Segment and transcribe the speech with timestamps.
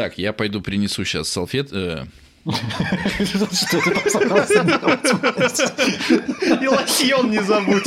[0.00, 1.68] Так, я пойду принесу сейчас салфет...
[1.72, 2.06] э,
[2.46, 6.62] Что ты собрался делать?
[6.62, 7.84] И лосьон не забудь.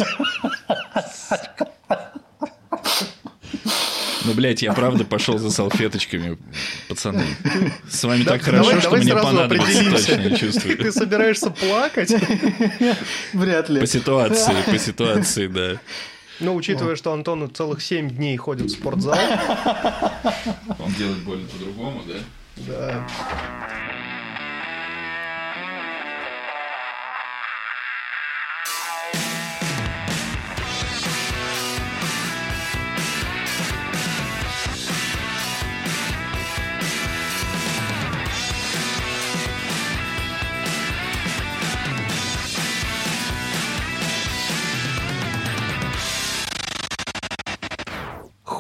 [4.26, 6.38] Ну, блядь, я правда пошел за салфеточками,
[6.88, 7.26] пацаны.
[7.90, 10.78] С вами Да- так хорошо, давай- что мне понадобится точно, я чувствую.
[10.78, 12.14] Ты собираешься плакать?
[13.34, 13.80] Вряд ли.
[13.82, 15.78] По ситуации, по ситуации, да.
[16.40, 19.18] Ну, учитывая, что Антон целых 7 дней ходит в спортзал.
[20.80, 22.16] Он делает больно по-другому, да?
[22.68, 23.08] Да.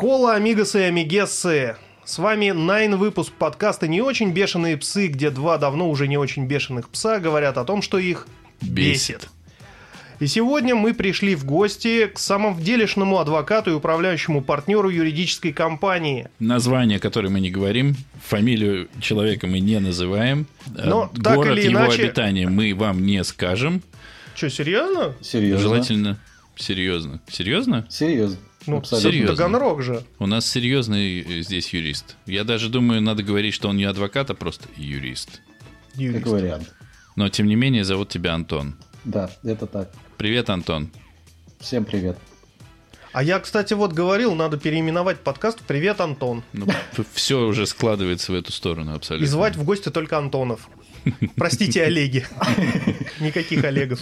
[0.03, 1.77] Хола, амигасы и амигессы.
[2.03, 6.45] С вами Найн выпуск подкаста «Не очень бешеные псы», где два давно уже не очень
[6.45, 8.27] бешеных пса говорят о том, что их
[8.60, 9.29] бесит.
[10.20, 16.27] И сегодня мы пришли в гости к самому делишному адвокату и управляющему партнеру юридической компании.
[16.38, 17.95] Название, которое мы не говорим,
[18.26, 23.05] фамилию человека мы не называем, э, Но так город или его иначе- обитания мы вам
[23.05, 23.82] не скажем.
[24.35, 25.13] Че, серьезно?
[25.21, 25.62] Серьезно.
[25.62, 26.20] Желательно
[26.57, 27.21] серьезно.
[27.29, 27.88] Серьезно?
[27.90, 28.38] Серьезно.
[28.66, 29.12] Ну, Абсолютно.
[29.12, 29.36] серьезно.
[29.36, 30.04] Таганрог же.
[30.20, 32.16] У нас серьезный э, здесь юрист.
[32.26, 35.42] Я даже думаю, надо говорить, что он не адвокат, а просто юрист.
[35.96, 36.24] Юрист.
[36.24, 36.74] Как вариант.
[37.16, 38.76] Но тем не менее зовут тебя Антон.
[39.04, 39.91] Да, это так.
[40.18, 40.90] Привет, Антон.
[41.60, 42.18] Всем привет.
[43.12, 46.44] А я, кстати, вот говорил, надо переименовать подкаст в «Привет, Антон».
[46.52, 46.66] Ну,
[47.14, 49.26] все уже складывается в эту сторону абсолютно.
[49.26, 50.68] И звать в гости только Антонов.
[51.36, 52.26] Простите, Олеги.
[53.20, 54.00] Никаких Олегов.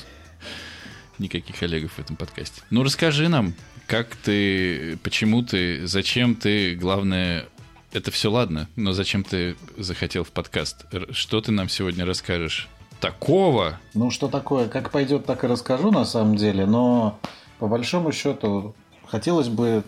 [1.18, 2.62] Никаких Олегов в этом подкасте.
[2.70, 3.54] Ну, расскажи нам,
[3.92, 7.44] как ты, почему ты, зачем ты, главное,
[7.92, 10.86] это все ладно, но зачем ты захотел в подкаст?
[11.10, 12.70] Что ты нам сегодня расскажешь?
[13.02, 13.82] Такого?
[13.94, 17.20] Ну, что такое, как пойдет, так и расскажу на самом деле, но
[17.60, 18.76] по большому счету
[19.08, 19.84] хотелось бы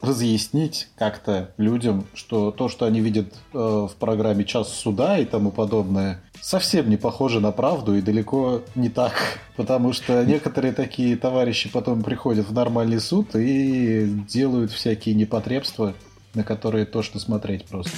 [0.00, 5.50] разъяснить как-то людям, что то, что они видят э, в программе «Час суда» и тому
[5.50, 9.12] подобное, совсем не похоже на правду и далеко не так.
[9.56, 15.94] Потому что некоторые такие товарищи потом приходят в нормальный суд и делают всякие непотребства,
[16.34, 17.92] на которые тошно смотреть просто.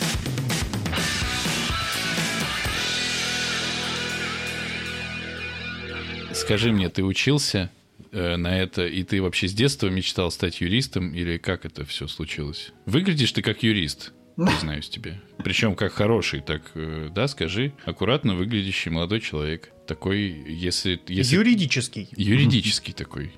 [6.34, 7.70] Скажи мне, ты учился
[8.10, 12.72] на это, и ты вообще с детства мечтал стать юристом, или как это все случилось?
[12.86, 15.20] Выглядишь ты как юрист, признаюсь тебе.
[15.38, 19.70] Причем как хороший, так, э, да, скажи, аккуратно выглядящий молодой человек.
[19.86, 21.00] Такой, если...
[21.08, 21.36] если...
[21.36, 22.08] Юридический.
[22.16, 23.32] Юридический такой.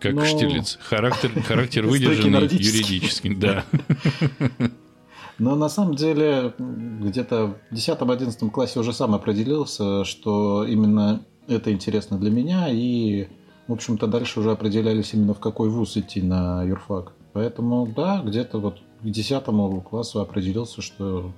[0.00, 0.78] Как Ну, Штирлиц.
[0.82, 3.64] Характер, характер выдержанный, юридический, да.
[5.38, 12.18] Но на самом деле где-то в 10-11 классе уже сам определился, что именно это интересно
[12.18, 13.28] для меня, и,
[13.68, 17.12] в общем-то, дальше уже определялись именно в какой вуз идти на юрфак.
[17.32, 19.44] Поэтому, да, где-то вот к 10
[19.84, 21.32] классу определился, что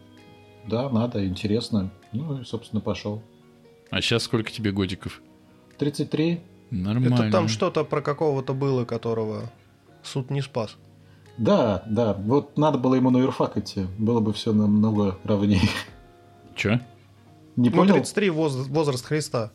[0.66, 1.90] да, надо, интересно.
[2.12, 3.22] Ну и, собственно, пошел.
[3.90, 5.22] А сейчас сколько тебе годиков?
[5.78, 6.40] 33.
[6.70, 7.14] Нормально.
[7.14, 9.50] Это там что-то про какого-то было, которого
[10.02, 10.76] суд не спас.
[11.38, 15.60] Да, да, вот надо было ему на юрфак идти, было бы все намного ровнее.
[16.56, 16.80] Че?
[17.56, 17.94] Не Ну, понял?
[17.94, 19.52] 33 воз- возраст Христа.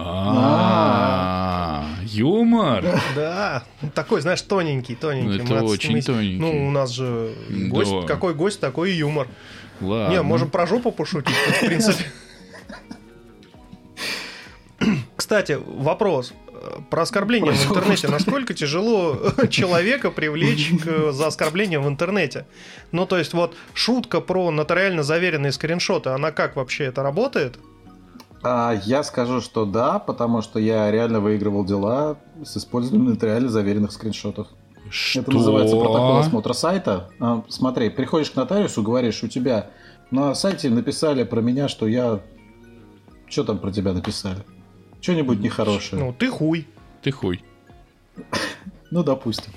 [0.00, 2.84] А, юмор.
[3.14, 3.64] Да,
[3.94, 5.42] такой, знаешь, тоненький, тоненький.
[5.42, 6.38] Ну, это очень мы- тоненький.
[6.40, 7.34] Ну, у нас же
[7.68, 9.26] гость, какой гость, такой и юмор.
[9.80, 10.12] Ладно.
[10.12, 12.04] Не, можем про жопу пошутить, в принципе.
[15.16, 16.32] Кстати, вопрос.
[16.90, 18.08] Про оскорбление в интернете.
[18.08, 19.16] Насколько тяжело
[19.50, 22.46] человека привлечь к- за оскорбление в интернете?
[22.92, 27.58] Ну, то есть, вот шутка про нотариально заверенные скриншоты, она как вообще это работает?
[28.42, 33.92] А, я скажу, что да, потому что я реально выигрывал дела с использованием нотариально заверенных
[33.92, 34.48] скриншотов.
[34.90, 35.20] Что?
[35.20, 37.10] Это называется протокол осмотра сайта.
[37.20, 39.70] А, смотри, приходишь к нотариусу, говоришь, у тебя
[40.10, 42.20] на сайте написали про меня, что я...
[43.26, 44.44] Что там про тебя написали?
[45.00, 46.02] Что-нибудь нехорошее.
[46.02, 46.66] Ну, ты хуй.
[47.02, 47.44] Ты хуй.
[48.90, 49.52] Ну, допустим.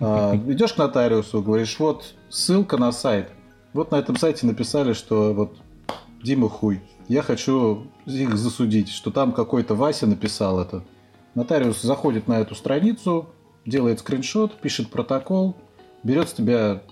[0.00, 3.28] А, идешь к нотариусу, говоришь, вот ссылка на сайт.
[3.74, 5.58] Вот на этом сайте написали, что вот
[6.22, 6.80] Дима хуй.
[7.08, 10.84] Я хочу их засудить, что там какой-то Вася написал это.
[11.34, 13.28] Нотариус заходит на эту страницу,
[13.64, 15.56] делает скриншот, пишет протокол,
[16.02, 16.82] берет с тебя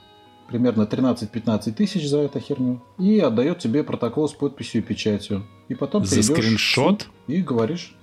[0.48, 5.44] примерно 13-15 тысяч за эту херню и отдает тебе протокол с подписью и печатью.
[5.68, 7.08] И потом ты За идешь в скриншот?
[7.26, 7.94] и говоришь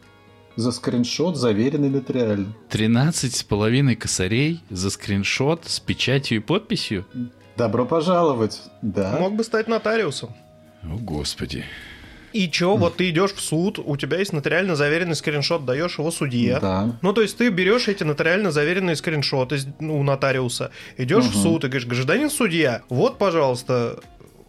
[0.55, 2.53] за скриншот, заверенный нотариально.
[2.69, 7.05] 13 с половиной косарей за скриншот с печатью и подписью?
[7.57, 8.61] Добро пожаловать.
[8.83, 9.17] Да.
[9.19, 10.29] Мог бы стать нотариусом.
[10.83, 11.63] О, господи.
[12.33, 16.09] И чё, вот ты идешь в суд, у тебя есть нотариально заверенный скриншот, даешь его
[16.11, 16.57] судье.
[16.59, 16.97] Да.
[17.01, 21.43] Ну, то есть ты берешь эти нотариально заверенные скриншоты ну, у нотариуса, идешь в Мгм.
[21.43, 23.99] суд и говоришь, гражданин судья, вот, пожалуйста,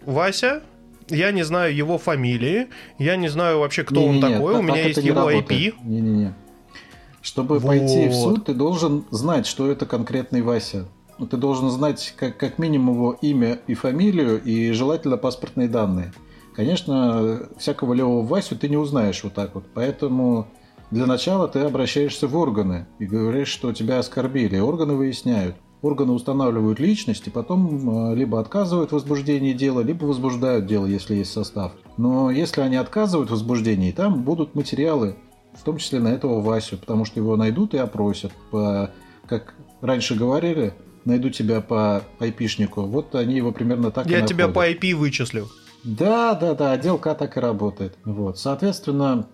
[0.06, 0.62] Вася,
[1.10, 4.62] я не знаю его фамилии, я не знаю вообще, кто он Не-не-не, такой, у так-
[4.64, 5.30] меня так есть не его.
[5.30, 5.74] IP.
[5.84, 6.34] Не-не-не.
[7.20, 8.36] Чтобы пойти в Вот.
[8.36, 10.86] суд, ты должен знать, что это конкретный Вася.
[11.18, 16.12] Ну, Ты должен знать как, как минимум его имя и фамилию, и желательно паспортные данные.
[16.54, 19.64] Конечно, всякого левого Васю ты не узнаешь вот так вот.
[19.74, 20.46] Поэтому
[20.90, 24.58] для начала ты обращаешься в органы и говоришь, что тебя оскорбили.
[24.58, 25.56] Органы выясняют.
[25.82, 31.16] Органы устанавливают личность и потом э, либо отказывают в возбуждении дела, либо возбуждают дело, если
[31.16, 31.72] есть состав.
[31.98, 35.16] Но если они отказывают в возбуждении, там будут материалы,
[35.52, 38.32] в том числе на этого Васю, потому что его найдут и опросят.
[38.50, 38.92] По,
[39.26, 40.72] как раньше говорили,
[41.04, 42.82] найду тебя по айпишнику.
[42.82, 44.84] Вот они его примерно так и Я тебя по находят.
[44.84, 45.48] IP вычислю.
[45.84, 47.96] Да, да, да, отдел К так и работает.
[48.04, 48.38] Вот.
[48.38, 49.28] Соответственно,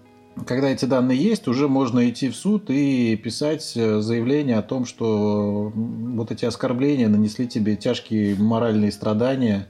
[0.47, 4.85] когда эти данные есть, уже можно идти в суд и писать э, заявление о том,
[4.85, 9.69] что вот эти оскорбления нанесли тебе тяжкие моральные страдания.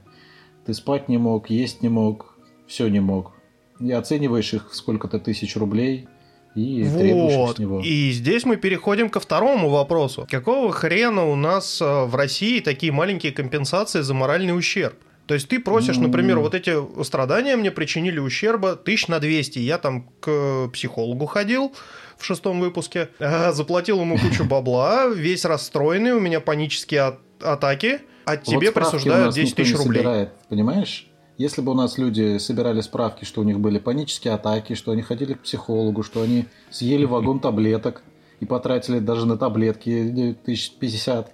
[0.65, 2.37] Ты спать не мог, есть не мог,
[2.67, 3.33] все не мог.
[3.79, 6.07] И оцениваешь их в сколько-то тысяч рублей
[6.55, 7.55] и требуешь Вот.
[7.55, 7.81] с него.
[7.83, 10.27] И здесь мы переходим ко второму вопросу.
[10.29, 14.95] Какого хрена у нас э, в России такие маленькие компенсации за моральный ущерб?
[15.27, 16.07] То есть ты просишь, Ну.
[16.07, 19.59] например, вот эти страдания мне причинили ущерба тысяч на 200.
[19.59, 21.73] Я там к психологу ходил
[22.17, 28.31] в шестом выпуске, э, заплатил ему кучу бабла, весь расстроенный, у меня панические атаки, а
[28.35, 29.99] Вот тебе присуждают нас 10 никто тысяч рублей.
[29.99, 31.07] собирает, понимаешь?
[31.37, 35.01] Если бы у нас люди собирали справки, что у них были панические атаки, что они
[35.01, 38.03] ходили к психологу, что они съели вагон таблеток
[38.41, 41.31] и потратили даже на таблетки тысяч пятьдесят,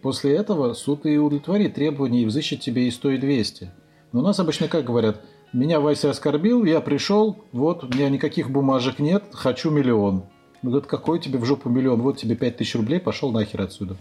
[0.00, 3.70] после этого суд и удовлетворит требования и взыщет тебе и 100, и 200.
[4.12, 8.50] Но у нас обычно как говорят, меня Вася оскорбил, я пришел, вот, у меня никаких
[8.50, 10.24] бумажек нет, хочу миллион.
[10.62, 12.02] Ну, говорит, какой тебе в жопу миллион?
[12.02, 13.96] Вот тебе пять тысяч рублей, пошел нахер отсюда.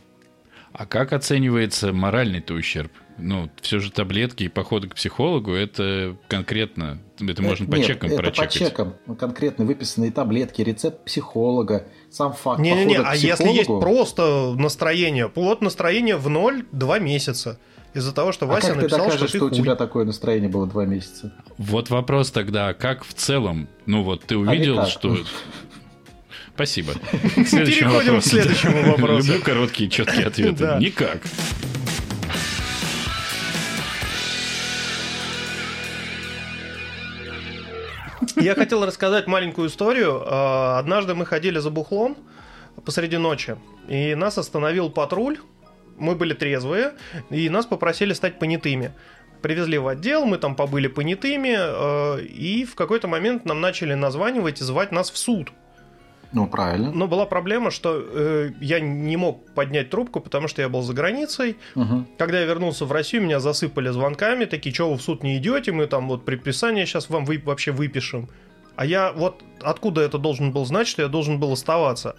[0.72, 2.92] А как оценивается моральный-то ущерб?
[3.18, 7.00] Ну, все же таблетки и походы к психологу это конкретно.
[7.20, 8.54] Это можно по Нет, чекам это прочекать.
[8.54, 8.94] по чекам.
[9.18, 15.32] Конкретно выписанные таблетки, рецепт психолога, сам факт Не-не-не, похода к а если есть просто настроение,
[15.34, 17.60] вот настроение в ноль два месяца.
[17.94, 19.58] Из-за того, что А Вася как ты написал, докажешь, что что, ты у хуй.
[19.58, 21.34] тебя такое настроение было два месяца?
[21.58, 23.68] Вот вопрос тогда, а как в целом?
[23.88, 24.90] Ну вот ты увидел, никак.
[24.90, 25.18] что...
[26.54, 26.94] Спасибо.
[27.36, 29.28] Переходим к следующему вопросу.
[29.30, 30.76] Люблю короткие, четкие ответы.
[30.80, 31.22] Никак.
[38.40, 40.24] Я хотел рассказать маленькую историю.
[40.26, 42.18] А, Однажды мы ходили за бухлом
[42.86, 43.58] посреди ночи,
[43.90, 45.40] и нас остановил патруль.
[45.98, 46.94] Мы были трезвые,
[47.30, 48.94] и нас попросили стать понятыми.
[49.42, 54.62] Привезли в отдел, мы там побыли понятыми, э, и в какой-то момент нам начали названивать
[54.62, 55.52] и звать нас в суд.
[56.32, 56.92] Ну, правильно.
[56.92, 60.94] Но была проблема, что э, я не мог поднять трубку, потому что я был за
[60.94, 61.58] границей.
[61.76, 62.08] Мгм.
[62.18, 65.72] Когда я вернулся в Россию, меня засыпали звонками, такие, что вы в суд не идете,
[65.72, 68.30] мы там вот предписание сейчас вам вы, вообще выпишем.
[68.76, 72.16] А я вот откуда это должен был знать, что я должен был оставаться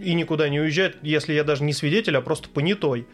[0.00, 3.06] и никуда не уезжать, если я даже не свидетель, а просто понятой.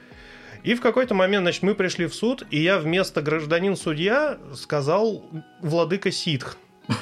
[0.63, 5.25] И в какой-то момент, значит, мы пришли в суд, и я вместо гражданин-судья сказал
[5.61, 6.57] владыка ситх.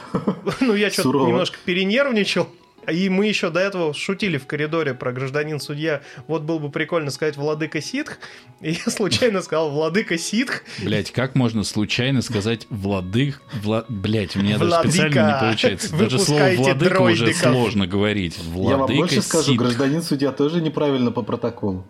[0.60, 2.48] Ну, я что-то немножко перенервничал.
[2.90, 6.02] И мы еще до этого шутили в коридоре про гражданин-судья.
[6.26, 8.18] Вот было бы прикольно сказать владыка ситх.
[8.60, 10.62] И я случайно сказал владыка ситх.
[10.82, 13.40] Блять, как можно случайно сказать владык...
[13.62, 13.84] Вла...
[13.88, 14.90] Блять, у меня даже Владыка.
[14.92, 15.96] специально не получается.
[15.96, 17.52] Даже слово Выпускайте владыка уже дроидиков.
[17.52, 18.38] сложно говорить.
[18.38, 19.58] Я вам Владыка больше скажу, Ситх.
[19.62, 21.86] гражданин судья тоже неправильно по протоколу.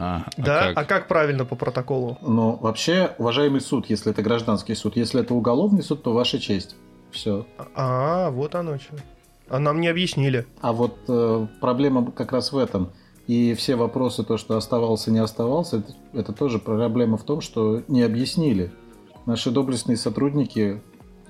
[0.00, 0.60] А, а Да?
[0.68, 0.78] как?
[0.78, 2.18] А как правильно по протоколу?
[2.22, 6.76] Но вообще, уважаемый суд, если это гражданский суд, если это уголовный суд, то ваша честь.
[7.10, 7.46] Все.
[7.74, 8.94] А, вот оно что.
[9.48, 10.46] А нам не объяснили.
[10.60, 12.90] А вот э, проблема как раз в этом.
[13.26, 17.82] И все вопросы, то, что оставался, не оставался, это, это тоже проблема в том, что
[17.86, 18.72] не объяснили.
[19.26, 20.80] Наши доблестные сотрудники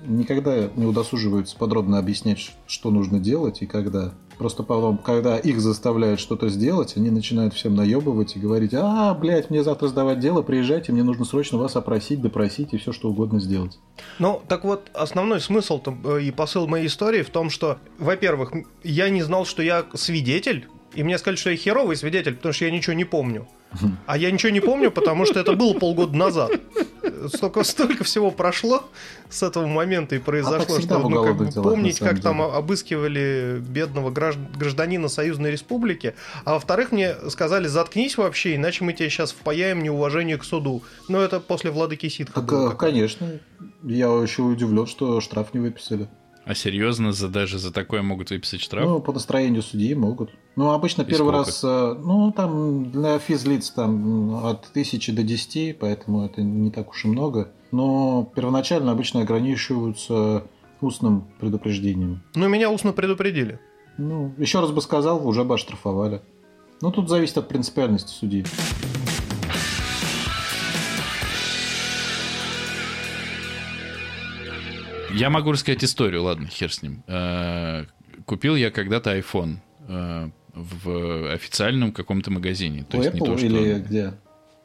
[0.05, 4.13] никогда не удосуживаются подробно объяснять, что нужно делать и когда.
[4.39, 9.49] Просто потом, когда их заставляют что-то сделать, они начинают всем наебывать и говорить, а, блядь,
[9.49, 13.41] мне завтра сдавать дело, приезжайте, мне нужно срочно вас опросить, допросить и все, что угодно
[13.41, 13.77] сделать.
[14.17, 19.09] Ну, так вот, основной смысл э, и посыл моей истории в том, что, во-первых, я
[19.09, 22.71] не знал, что я свидетель, и мне сказали, что я херовый свидетель, потому что я
[22.71, 23.47] ничего не помню.
[24.07, 26.51] А я ничего не помню, потому что это было полгода назад.
[27.27, 28.89] столько, столько всего прошло
[29.29, 32.49] с этого момента и произошло, всегда что ну, как бы делах, помнить, как там деле.
[32.51, 36.15] обыскивали бедного гражд- гражданина Союзной Республики.
[36.45, 40.81] А во-вторых, мне сказали, заткнись вообще, иначе мы тебя сейчас впаяем неуважение к суду.
[41.07, 42.69] Но это после владыки Ситха Так, было.
[42.69, 43.39] как- конечно.
[43.83, 46.07] Я еще удивлен, что штраф не выписали.
[46.49, 48.83] А серьезно, за, даже за такое могут выписать штраф?
[48.83, 50.31] Ну, по настроению судьи могут.
[50.55, 51.37] Ну, обычно И первый сколько?
[51.45, 56.89] раз, э, ну, там для физлиц там от тысячи до 10, поэтому это не так
[56.89, 57.51] уж и много.
[57.71, 60.43] Но первоначально обычно ограничиваются
[60.81, 62.23] устным предупреждением.
[62.33, 63.59] Ну, меня устно предупредили.
[63.99, 66.23] Ну, еще раз бы сказал, уже бы оштрафовали.
[66.81, 68.43] Ну, тут зависит от принципиальности судьи.
[75.13, 77.03] Я могу рассказать историю, ладно, хер с ним.
[77.07, 77.85] Э,
[78.25, 82.83] Купил я когда-то iPhone э, в официальном каком-то магазине.
[82.83, 83.45] То У есть не Apple то, что...
[83.45, 84.13] или где?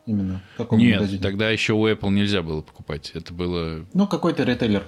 [0.06, 0.42] Именно.
[0.54, 1.22] В каком Нет, магазине?
[1.22, 3.12] тогда еще у Apple нельзя было покупать.
[3.14, 3.86] Это было...
[3.94, 4.84] Ну, какой-то ритейлер.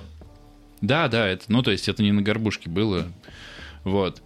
[0.83, 3.07] Да, да, это, ну, то есть это не на горбушке было.
[3.85, 4.23] Вот.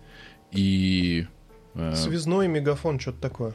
[0.50, 1.26] И...
[1.74, 3.54] э, Связной мегафон, что-то такое.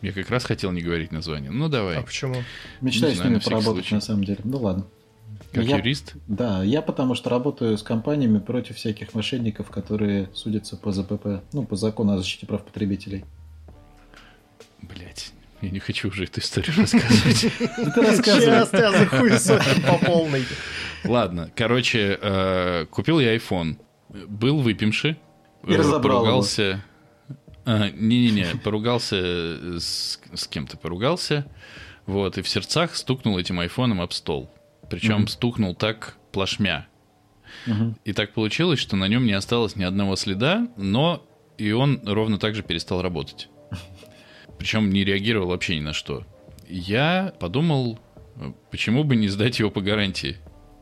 [0.00, 1.50] я как раз хотел не говорить название.
[1.50, 1.98] Ну, давай.
[1.98, 2.36] А почему?
[2.80, 3.94] Мечтаю Не с ними поработать, случай.
[3.96, 4.38] на самом деле.
[4.44, 4.86] Ну, ладно.
[5.52, 6.14] Как я- юрист?
[6.26, 11.64] Да, я потому что работаю с компаниями против всяких мошенников, которые судятся по ЗПП, ну,
[11.64, 13.24] по закону о защите прав потребителей.
[14.82, 17.40] Блять, я не хочу уже эту историю рассказывать.
[17.94, 18.44] Ты рассказывай.
[18.44, 20.44] Сейчас тебя по полной.
[21.04, 23.76] Ладно, короче, э, купил я iPhone.
[24.28, 25.16] Был выпивший.
[25.66, 26.82] И Поругался.
[27.64, 29.16] А, Не-не-не, поругался
[29.80, 31.46] с, с кем-то, поругался.
[32.06, 34.48] Вот, и в сердцах стукнул этим айфоном об стол.
[34.90, 35.28] Причем Мгм.
[35.28, 36.86] стукнул так плашмя.
[37.66, 37.96] Мгм.
[38.04, 41.26] И так получилось, что на нем не осталось ни одного следа, но
[41.58, 43.48] и он ровно так же перестал работать.
[44.58, 46.24] Причем не реагировал вообще ни на что.
[46.68, 47.98] Я подумал,
[48.70, 50.36] почему бы не сдать его по гарантии.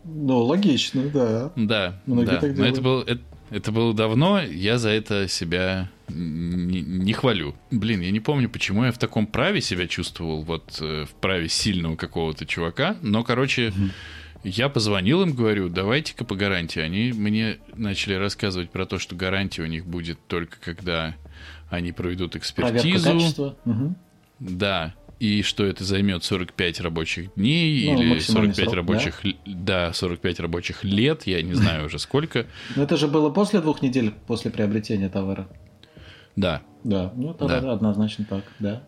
[0.04, 1.52] Ну, логично, да.
[1.56, 2.40] Да, Многие да.
[2.40, 7.54] так Но это было, это, это было давно, я за это себя не, не хвалю.
[7.70, 11.48] Блин, я не помню, почему я в таком праве себя чувствовал, вот э, в праве
[11.48, 12.96] сильного какого-то чувака.
[13.02, 13.72] Но, короче,
[14.42, 16.80] я позвонил им, говорю, давайте-ка по гарантии.
[16.80, 21.14] Они мне начали рассказывать про то, что гарантия у них будет только когда
[21.70, 23.56] они проведут экспертизу.
[23.64, 23.96] Мгм.
[24.38, 24.94] Да.
[25.20, 29.24] И что это займет 45 рабочих дней Ну, или максимальный 45 срок, рабочих...
[29.24, 32.46] л- Да, 45 рабочих лет, я не знаю уже сколько.
[32.76, 35.48] Но это же было после двух недель после приобретения товара.
[36.36, 37.72] Да, Да, ну это Да.
[37.72, 38.86] однозначно так, да.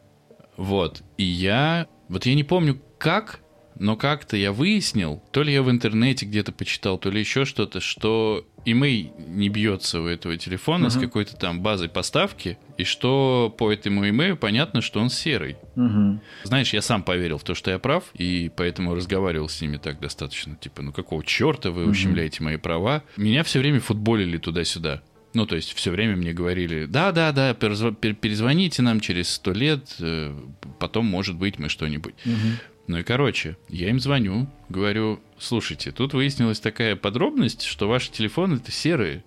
[0.56, 1.02] вот.
[1.16, 1.86] И я...
[2.08, 3.40] Вот я не помню, как,
[3.78, 7.80] но как-то я выяснил, то ли я в интернете где-то почитал, то ли еще что-то,
[7.80, 11.04] что имей не бьется у этого телефона с Мгм.
[11.06, 15.56] какой-то там базой поставки, и что по этому имею понятно, что он серый.
[15.74, 16.20] Мгм.
[16.44, 20.00] Знаешь, я сам поверил в то, что я прав, и поэтому разговаривал с ними так
[20.00, 20.56] достаточно.
[20.56, 21.90] Типа, ну какого черта вы Мгм.
[21.92, 23.02] ущемляете мои права?
[23.16, 25.02] Меня все время футболили туда-сюда.
[25.36, 29.94] Ну, то есть все время мне говорили, да-да-да, перезв- пер- перезвоните нам через сто лет,
[30.00, 30.34] э,
[30.78, 32.14] потом, может быть, мы что-нибудь.
[32.24, 32.56] Мгм.
[32.86, 38.54] Ну и короче, я им звоню, говорю, слушайте, тут выяснилась такая подробность, что ваши телефоны
[38.54, 39.24] это серые.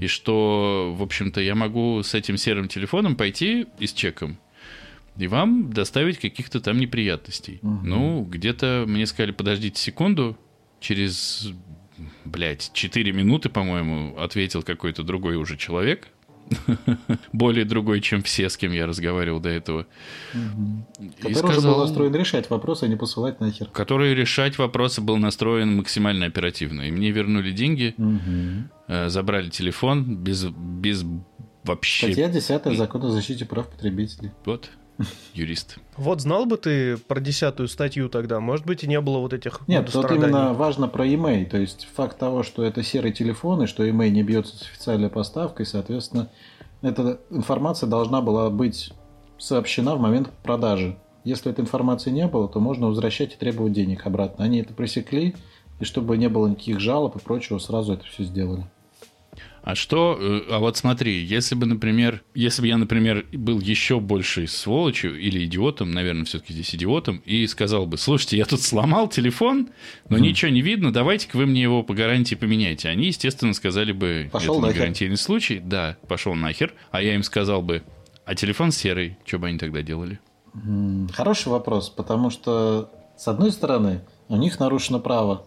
[0.00, 4.38] И что, в общем-то, я могу с этим серым телефоном пойти и с чеком
[5.16, 7.60] и вам доставить каких-то там неприятностей.
[7.62, 7.88] Мгм.
[7.88, 10.36] Ну, где-то мне сказали, подождите секунду,
[10.80, 11.50] через,
[12.24, 16.08] блядь, 4 минуты, по-моему, ответил какой-то другой уже человек,
[17.32, 19.86] более другой, чем все, с кем я разговаривал до этого.
[20.32, 20.86] Мгм.
[20.98, 23.66] И Который уже был сказал, настроен решать вопросы, а не посылать нахер.
[23.68, 26.82] который решать вопросы был настроен максимально оперативно.
[26.82, 27.94] И мне вернули деньги,
[28.88, 31.04] э, забрали телефон без, без
[31.64, 32.06] вообще...
[32.06, 34.30] Статья 10 Закон о защите прав потребителей.
[34.44, 34.70] Вот,
[35.32, 35.78] юрист.
[35.96, 39.60] Вот знал бы ты про десятую статью тогда, может быть, и не было вот этих
[39.66, 43.66] Нет, тут именно важно про e То есть факт того, что это серый телефон, и
[43.66, 46.30] что e не бьется с официальной поставкой, соответственно,
[46.82, 48.92] эта информация должна была быть
[49.38, 50.96] сообщена в момент продажи.
[51.24, 54.44] Если этой информации не было, то можно возвращать и требовать денег обратно.
[54.44, 55.34] Они это пресекли,
[55.80, 58.66] и чтобы не было никаких жалоб и прочего, сразу это все сделали.
[59.66, 63.98] А что, э, а вот смотри, если бы, например, если бы я, например, был еще
[63.98, 69.08] большей сволочью или идиотом, наверное, все-таки здесь идиотом, и сказал бы, слушайте, я тут сломал
[69.08, 69.70] телефон,
[70.10, 70.26] но Мгм.
[70.26, 72.90] ничего не видно, давайте-ка вы мне его по гарантии поменяйте.
[72.90, 74.78] Они, естественно, сказали бы, Пошел это не нахер.
[74.80, 77.82] гарантийный случай, да, пошел нахер, а я им сказал бы,
[78.26, 80.20] а телефон серый, что бы они тогда делали?
[81.12, 85.46] Хороший вопрос, потому что, с одной стороны, у них нарушено право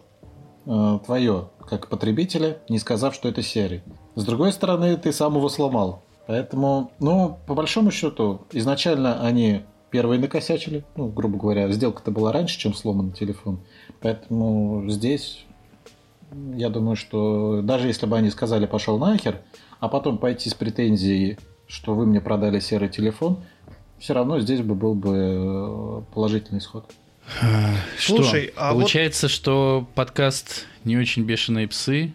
[0.66, 3.82] э, твое, как потребителя, не сказав, что это серый.
[4.18, 6.02] С другой стороны, ты сам его сломал.
[6.26, 10.84] Поэтому, ну, по большому счету, изначально они первые накосячили.
[10.96, 13.60] Ну, грубо говоря, сделка-то была раньше, чем сломан телефон.
[14.00, 15.46] Поэтому здесь
[16.54, 19.40] я думаю, что даже если бы они сказали «пошел нахер»,
[19.80, 23.38] а потом пойти с претензией, что вы мне продали серый телефон,
[23.98, 26.90] все равно здесь бы был бы э, положительный исход.
[27.98, 28.16] Что?
[28.16, 32.14] Слушай, а вот- Получается, что подкаст «Не очень бешеные псы»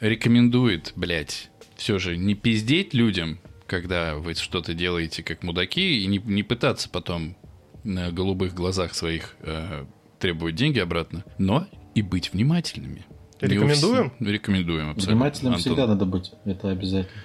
[0.00, 6.18] рекомендует, блядь, все же не пиздеть людям, когда вы что-то делаете как мудаки, и не,
[6.18, 7.36] не пытаться потом
[7.82, 9.84] на голубых глазах своих э,
[10.18, 13.04] требовать деньги обратно, но и быть внимательными.
[13.40, 14.12] Рекомендуем?
[14.20, 15.14] вс- Рекомендуем, абсолютно.
[15.14, 17.22] Внимательным Антон, всегда надо быть, это обязательно.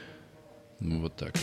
[0.79, 1.33] Ну, вот так.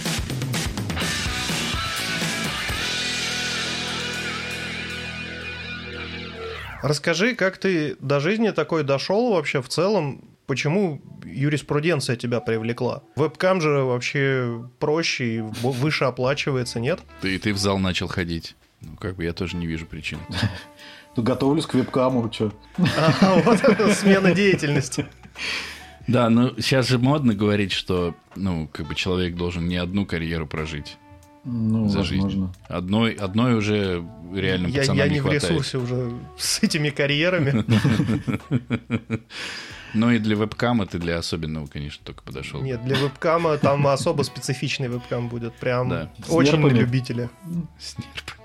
[6.82, 10.35] Расскажи, как ты до жизни такой дошел вообще в целом?
[10.46, 13.02] Почему юриспруденция тебя привлекла?
[13.16, 17.00] Вебкам же вообще проще и выше оплачивается, нет?
[17.20, 18.54] Ты, ты в зал начал ходить.
[18.80, 20.18] Ну, как бы я тоже не вижу причин.
[21.16, 22.52] Ну, готовлюсь к вебкаму, что?
[23.20, 25.06] А, вот это смена деятельности.
[26.06, 30.46] Да, ну сейчас же модно говорить, что ну, как бы человек должен не одну карьеру
[30.46, 30.98] прожить.
[31.44, 32.22] Ну, За жизнь.
[32.22, 32.52] возможно.
[32.68, 35.44] Одной, одной уже реально Я, пацанам я не, не в хватает.
[35.44, 37.64] ресурсе уже с этими карьерами.
[39.94, 42.60] Но и для вебкама ты для особенного, конечно, только подошел.
[42.60, 45.54] Нет, для вебкама там особо специфичный вебкам будет.
[45.54, 46.10] Прям Да.
[46.28, 46.78] Очень на нерпами?
[46.80, 47.30] любителя.
[47.78, 48.36] С нерпами.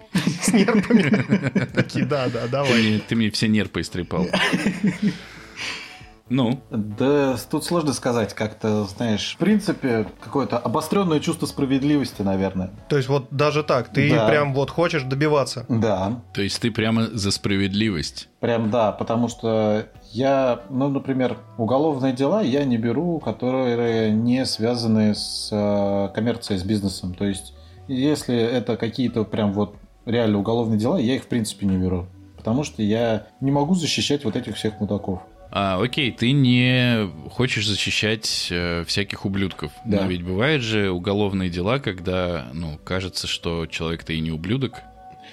[0.42, 1.66] С нерпами.
[1.74, 3.02] Такие, да, да, давай.
[3.08, 4.28] ты мне все нерпы истрепал.
[6.34, 12.70] Ну, Да, тут сложно сказать, как-то, знаешь, в принципе, какое-то обостренное чувство справедливости, наверное.
[12.88, 14.30] То есть вот даже так, ты Да.
[14.30, 15.66] прям вот хочешь добиваться.
[15.68, 18.30] Да, то есть ты прямо за справедливость.
[18.40, 25.16] прям да, потому что я, ну, например, уголовные дела я не беру, которые не связаны
[25.16, 27.14] с э, коммерцией, с бизнесом.
[27.14, 27.54] То есть,
[27.88, 29.76] если это какие-то прям вот
[30.06, 32.08] реально уголовные дела, я их в принципе не беру.
[32.38, 35.22] Потому что я не могу защищать вот этих всех мудаков.
[35.54, 39.72] А, окей, ты не хочешь защищать э, всяких ублюдков.
[39.86, 40.02] Да.
[40.02, 44.82] Но ведь бывают же уголовные дела, когда, ну, кажется, что человек-то и не ублюдок.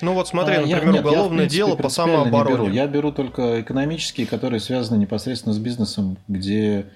[0.01, 2.55] Ну вот смотри, А, я- например, нет, я, уголовное принципе, дело по самообороне.
[2.57, 2.69] беру.
[2.71, 6.87] Я беру только экономические, которые связаны непосредственно с бизнесом, где,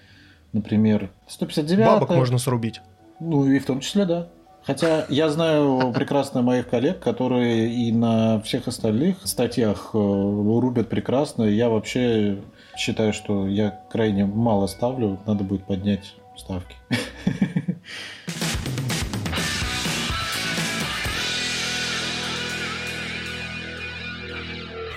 [0.53, 2.81] например, 159 Бабок можно срубить.
[3.21, 4.29] Ну и в том числе, да.
[4.65, 11.43] Хотя я знаю прекрасно моих коллег, которые и на всех остальных статьях э, рубят прекрасно.
[11.43, 12.39] Я вообще
[12.77, 15.19] считаю, что я крайне мало ставлю.
[15.27, 16.77] Надо будет поднять ставки.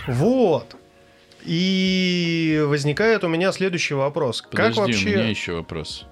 [0.07, 0.75] Вот.
[1.43, 4.41] И возникает у меня следующий вопрос.
[4.41, 5.09] Подожди, как вообще...
[5.09, 6.05] у меня еще вопрос.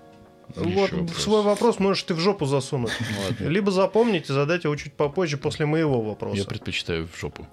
[0.56, 1.18] Вот Еще вопрос.
[1.18, 2.92] свой вопрос можешь ты в жопу засунуть.
[3.24, 3.48] Ладно.
[3.50, 6.46] Либо запомнить и задать его чуть попозже после моего Я вопроса.
[6.46, 7.48] предпочитаю в жопу.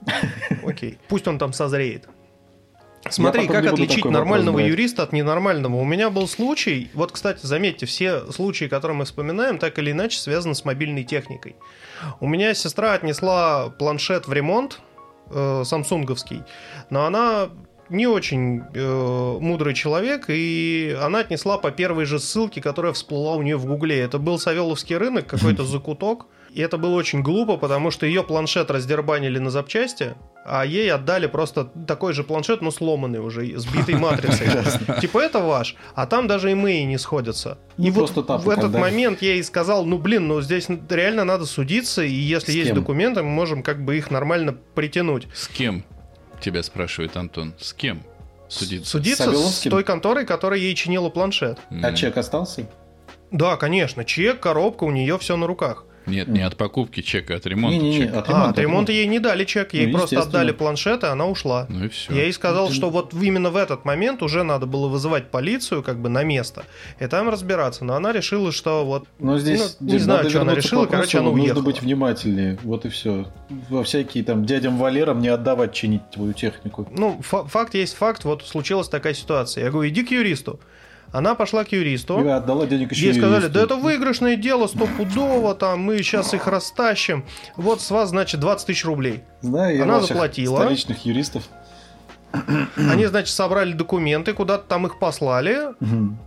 [0.66, 0.98] Окей.
[1.08, 2.08] Пусть он там созреет.
[3.08, 4.66] Смотри, как отличить вопрос нормального брать.
[4.68, 5.76] юриста от ненормального.
[5.76, 10.18] У меня был случай, вот, кстати, заметьте, все случаи, которые мы вспоминаем, так или иначе
[10.18, 11.56] связаны с мобильной техникой.
[12.20, 14.80] У меня сестра отнесла планшет в ремонт,
[15.30, 16.42] э, самсунговский,
[16.90, 17.50] но она
[17.88, 23.42] не очень э, мудрый человек, и она отнесла по первой же ссылке, которая всплыла у
[23.42, 23.98] нее в Гугле.
[23.98, 26.26] Это был Савеловский рынок, какой-то закуток.
[26.52, 31.26] И это было очень глупо, потому что ее планшет раздербанили на запчасти, а ей отдали
[31.26, 34.48] просто такой же планшет, но сломанный уже, сбитый матрицей.
[35.00, 37.58] Типа это ваш, а там даже имеи не сходятся.
[37.78, 42.02] И вот в этот момент я ей сказал, ну блин, ну здесь реально надо судиться,
[42.02, 45.28] и если есть документы, мы можем как бы их нормально притянуть.
[45.34, 45.84] С кем?
[46.40, 47.54] Тебя спрашивает Антон.
[47.58, 48.02] С кем
[48.48, 48.90] судиться?
[48.90, 51.58] Судиться с той конторой, которая ей чинила планшет.
[51.82, 52.66] А чек остался?
[53.30, 55.84] Да, конечно, чек, коробка, у нее все на руках.
[56.06, 58.18] Нет, не от покупки чека, от ремонта Не-не-не, чека.
[58.20, 61.06] от а, ремонта, от ремонта ей не дали чек, ей Ну, просто отдали планшет, и
[61.06, 61.66] она ушла.
[61.68, 62.14] Ну и все.
[62.14, 65.82] Я ей сказал, Ну, что вот именно в этот момент уже надо было вызывать полицию
[65.82, 66.64] как бы на место
[66.98, 67.84] и там разбираться.
[67.84, 69.06] Но она решила, что вот...
[69.18, 71.62] Но здесь Ну, не знаю, что она решила, вопросу, короче, она Нужно уехала.
[71.62, 72.58] быть внимательнее.
[72.62, 73.26] Вот и все.
[73.68, 76.88] Во всякие там дядям Валерам не отдавать чинить твою технику.
[76.90, 79.64] Ну, фа- факт есть факт, вот случилась такая ситуация.
[79.64, 80.58] Я говорю, иди к юристу.
[81.12, 82.22] Она пошла к юристу.
[82.24, 83.52] И отдала денег еще Ей сказали, юристу.
[83.54, 87.24] да это выигрышное дело, стопудово, там, мы сейчас их растащим.
[87.56, 89.22] Вот с вас, значит, 20 тысяч рублей.
[89.40, 90.56] Знаю я Она заплатила.
[90.60, 91.42] столичных юристов.
[92.76, 96.18] Они, значит, собрали документы, куда-то там их послали, Мгм.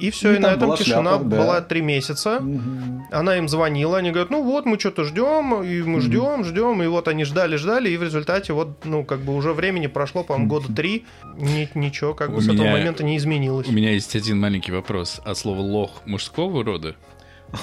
[0.00, 1.36] И все, Ну, и на этом была тишина шляпа, да.
[1.36, 2.40] была три месяца.
[2.40, 3.04] Мгм.
[3.12, 6.86] Она им звонила, они говорят, ну вот, мы что-то ждем, и мы ждем, ждем, и
[6.86, 10.48] вот они ждали, ждали, и в результате вот, ну, как бы уже времени прошло, по-моему,
[10.48, 11.04] года три,
[11.36, 13.68] Ни- ничего, как бы У с этого меня- момента не изменилось.
[13.68, 15.20] У меня есть один маленький вопрос.
[15.24, 16.96] А слово лох мужского рода?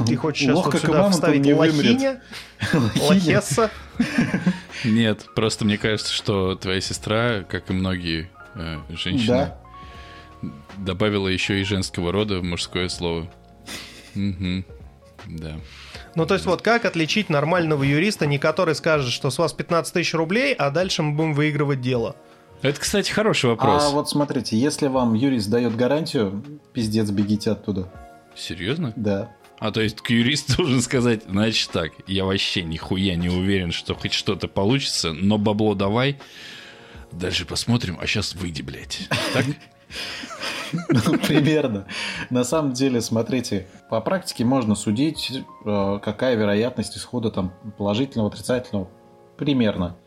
[0.08, 2.22] Ты хочешь сейчас Лох, вот сюда он вставить не лохиня,
[3.02, 3.70] лохесса?
[4.86, 9.52] Нет, просто мне кажется, что твоя сестра, как и многие э, женщины.
[10.77, 13.32] Добавила еще и женского рода в мужское слово.
[14.15, 14.65] Мгм.
[15.27, 15.56] Да.
[16.15, 19.93] Ну, то есть вот как отличить нормального юриста, не который скажет, что с вас 15
[19.93, 22.15] тысяч рублей, а дальше мы будем выигрывать дело?
[22.62, 23.84] Это, кстати, хороший вопрос.
[23.86, 27.91] А вот смотрите, если вам юрист дает гарантию, пиздец, бегите оттуда.
[28.36, 28.93] Серьезно?
[28.95, 29.32] Да.
[29.58, 33.95] А то есть к юрист должен сказать, значит так, я вообще нихуя не уверен, что
[33.95, 36.19] хоть что-то получится, но бабло давай,
[37.12, 39.08] дальше посмотрим, а сейчас выйди, блядь.
[39.34, 39.45] Так?
[40.89, 41.86] Ну, примерно.
[42.30, 48.88] На самом деле, смотрите, по практике можно судить, э, какая вероятность исхода там положительного, отрицательного.
[49.38, 49.97] Примерно.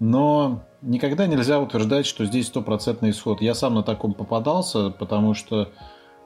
[0.00, 3.40] Но никогда нельзя утверждать, что здесь стопроцентный исход.
[3.40, 5.70] Я сам на таком попадался, потому что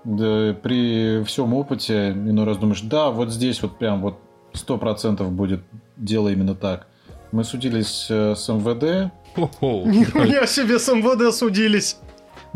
[0.05, 4.19] да, при всем опыте иной раз думаешь, да, вот здесь вот прям вот
[4.53, 5.61] сто процентов будет
[5.97, 6.87] дело именно так.
[7.33, 9.13] Мы судились э, с МВД.
[9.61, 11.99] Нихуя себе с МВД судились.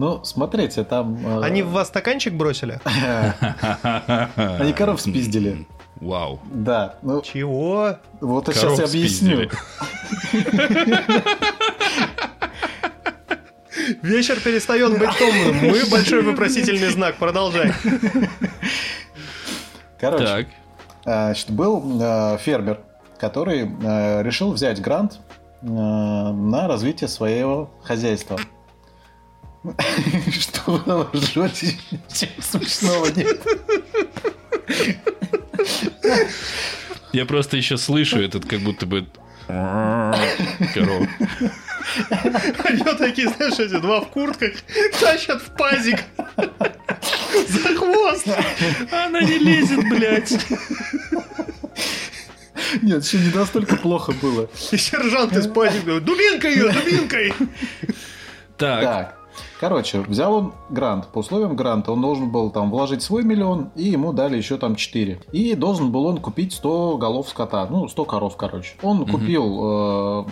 [0.00, 1.18] Ну, смотрите, там...
[1.26, 2.80] э, Они в вас стаканчик бросили?
[4.34, 5.66] Они коров спиздили.
[6.00, 6.40] Вау.
[6.50, 7.96] Да, ну Чего?
[8.22, 9.50] вот я Коров сейчас объясню.
[9.50, 9.50] спиздили.
[14.02, 15.56] Вечер перестает быть томным.
[15.70, 17.16] Мы большой вопросительный знак.
[17.16, 17.74] Продолжай.
[19.98, 20.46] Короче, Так.
[21.04, 22.80] а, значит, был э, фермер,
[23.18, 25.20] который э, решил взять грант
[25.60, 28.38] э, на развитие своего хозяйства.
[30.30, 31.76] Что вы ржете?
[31.90, 33.40] Ничего смешного нет.
[37.12, 39.06] Я просто еще слышу этот, как будто бы...
[39.46, 41.08] Коров.
[42.64, 44.52] Они вот такие, знаешь, эти два в куртках
[45.00, 45.98] тащат в пазик.
[47.48, 48.28] За хвост.
[48.92, 50.38] Она не лезет, блядь.
[52.82, 54.48] Нет, еще не настолько плохо было.
[54.70, 57.34] И сержант из пазика говорит, дубинкой ее, дубинкой.
[58.56, 58.82] Так.
[58.82, 59.19] Так,
[59.60, 61.08] короче, взял он грант.
[61.08, 64.74] По условиям гранта он должен был там вложить свой миллион, и ему дали еще там
[64.74, 65.20] 4.
[65.32, 67.66] И должен был он купить 100 голов скота.
[67.70, 68.72] Ну, 100 коров, короче.
[68.82, 70.24] Он купил э,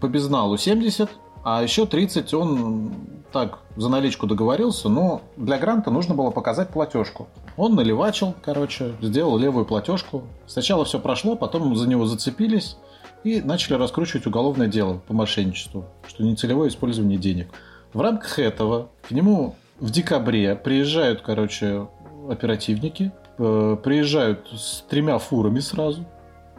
[0.00, 1.10] по безналу 70,
[1.42, 2.92] а еще 30 он
[3.32, 7.26] так за наличку договорился, но для гранта нужно было показать платежку.
[7.56, 10.22] Он наливачил, короче, сделал левую платежку.
[10.46, 12.76] Сначала все прошло, потом за него зацепились
[13.24, 17.48] и начали раскручивать уголовное дело по мошенничеству, что нецелевое использование денег.
[17.92, 21.88] В рамках этого к нему в декабре приезжают, короче,
[22.28, 26.04] оперативники, э, приезжают с тремя фурами сразу.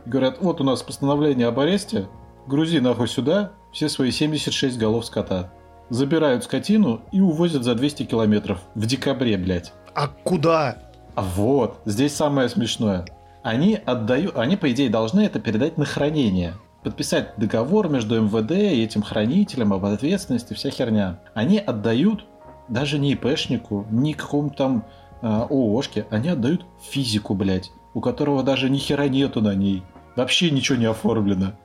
[0.06, 2.08] Говорят, вот у нас постановление об аресте,
[2.48, 5.52] грузи нахуй сюда все свои 76 голов скота.
[5.90, 8.60] Забирают скотину и увозят за 200 километров.
[8.76, 9.74] В декабре, блядь.
[9.94, 10.78] А куда?
[11.16, 13.06] А вот, здесь самое смешное.
[13.44, 16.56] Они отдают, они, по идее, должны это передать на хранение.
[16.88, 21.20] Подписать договор между МВД и этим хранителем об ответственности, вся херня.
[21.34, 22.24] Они отдают
[22.70, 24.86] даже не ИПшнику, ни какому-то там
[25.22, 29.84] э, ООшке, они отдают физику, блядь, у которого даже ни хера нету на ней.
[30.16, 31.56] Вообще ничего не оформлено.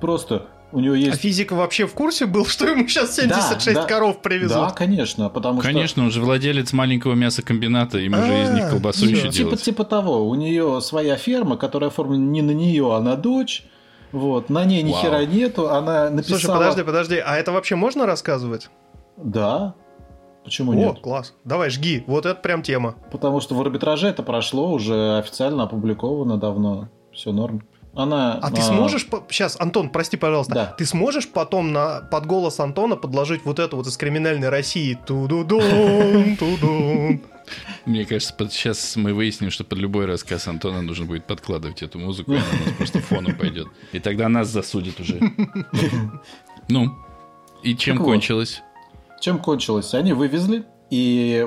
[0.00, 1.20] Просто у него А есть...
[1.20, 3.84] физик вообще в курсе был, что ему сейчас 76 да.
[3.84, 4.72] коров Да, привезут?
[4.72, 5.70] конечно, потому что...
[5.70, 9.62] Конечно, он же владелец маленького мясокомбината, им уже из них А, колбасу еще Типа, делать.
[9.62, 13.62] типа того, у нее своя ферма, которая оформлена не на нее, а на дочь.
[14.14, 15.02] Вот, на ней ни Вау.
[15.02, 16.38] хера нету, она написала...
[16.38, 18.70] Слушай, подожди, подожди, а это вообще можно рассказывать?
[19.16, 19.74] Да.
[20.44, 21.00] Почему О, нет?
[21.00, 21.34] класс.
[21.42, 22.04] Давай, жги.
[22.06, 22.94] Вот это прям тема.
[23.10, 26.90] Потому что в арбитраже это прошло, уже официально опубликовано давно.
[27.12, 27.64] Все норм.
[27.96, 28.34] Она...
[28.42, 29.06] А ты сможешь...
[29.28, 30.54] Сейчас, Антон, прости, пожалуйста.
[30.54, 30.66] Да.
[30.76, 34.98] Ты сможешь потом на, под голос Антона подложить вот это вот из криминальной России?
[35.06, 37.20] Ту-ду-дун, ту-дун.
[37.84, 41.98] Мне кажется, под- сейчас мы выясним, что под любой рассказ Антона нужно будет подкладывать эту
[41.98, 43.68] музыку, и она у нас просто фоном пойдет.
[43.92, 45.20] И тогда нас засудят уже.
[46.68, 46.96] Ну,
[47.62, 48.12] и чем Так вот.
[48.12, 48.62] кончилось?
[49.20, 49.92] Чем кончилось?
[49.94, 51.46] Они вывезли, и,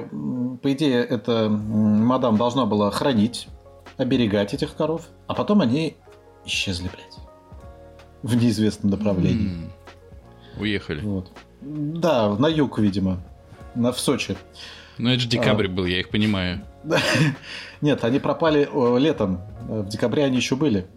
[0.62, 3.48] по идее, эта мадам должна была хранить,
[3.98, 5.96] оберегать этих коров, а потом они
[6.48, 7.18] исчезли, блядь.
[8.24, 9.52] В неизвестном направлении.
[9.52, 9.72] М,
[10.60, 11.02] Уехали.
[11.02, 11.32] Вот.
[11.62, 13.22] Да, на юг, видимо.
[13.76, 14.36] На, в Сочи.
[14.98, 16.62] Ну, это же декабрь был, я их понимаю.
[17.82, 18.68] Нет, они пропали
[19.00, 19.42] летом.
[19.70, 20.88] Э, В декабре они еще были.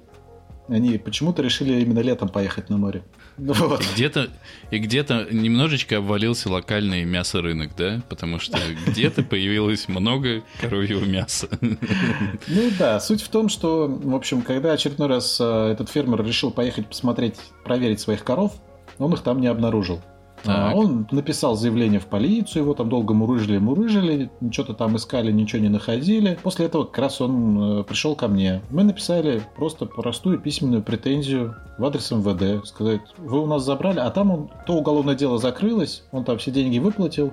[0.69, 3.03] Они почему-то решили именно летом поехать на море.
[3.40, 3.81] Ну Вот.
[3.81, 4.29] И где-то,
[4.70, 8.03] и где-то немножечко обвалился локальный мясорынок, да?
[8.09, 11.48] Потому что где-то появилось много коровьего мяса.
[11.61, 16.50] Ну да, суть в том, что, в общем, когда очередной раз э, этот фермер решил
[16.50, 18.53] поехать посмотреть, проверить своих коров,
[18.98, 20.03] он их там не обнаружил.
[20.42, 20.74] Так.
[20.74, 25.68] Он написал заявление в полицию, его там долго мурыжили, мурыжили, что-то там искали, ничего не
[25.68, 26.38] находили.
[26.42, 28.62] После этого как раз он э, пришел ко мне.
[28.70, 34.11] Мы написали просто простую письменную претензию в адрес МВД, сказать, вы у нас забрали, а
[34.11, 37.33] там он, то уголовное дело закрылось, он там все деньги выплатил.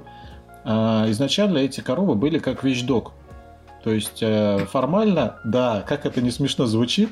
[0.65, 3.13] А изначально эти коровы были как вещдок.
[3.83, 7.09] То есть э, формально, да, как это не смешно звучит,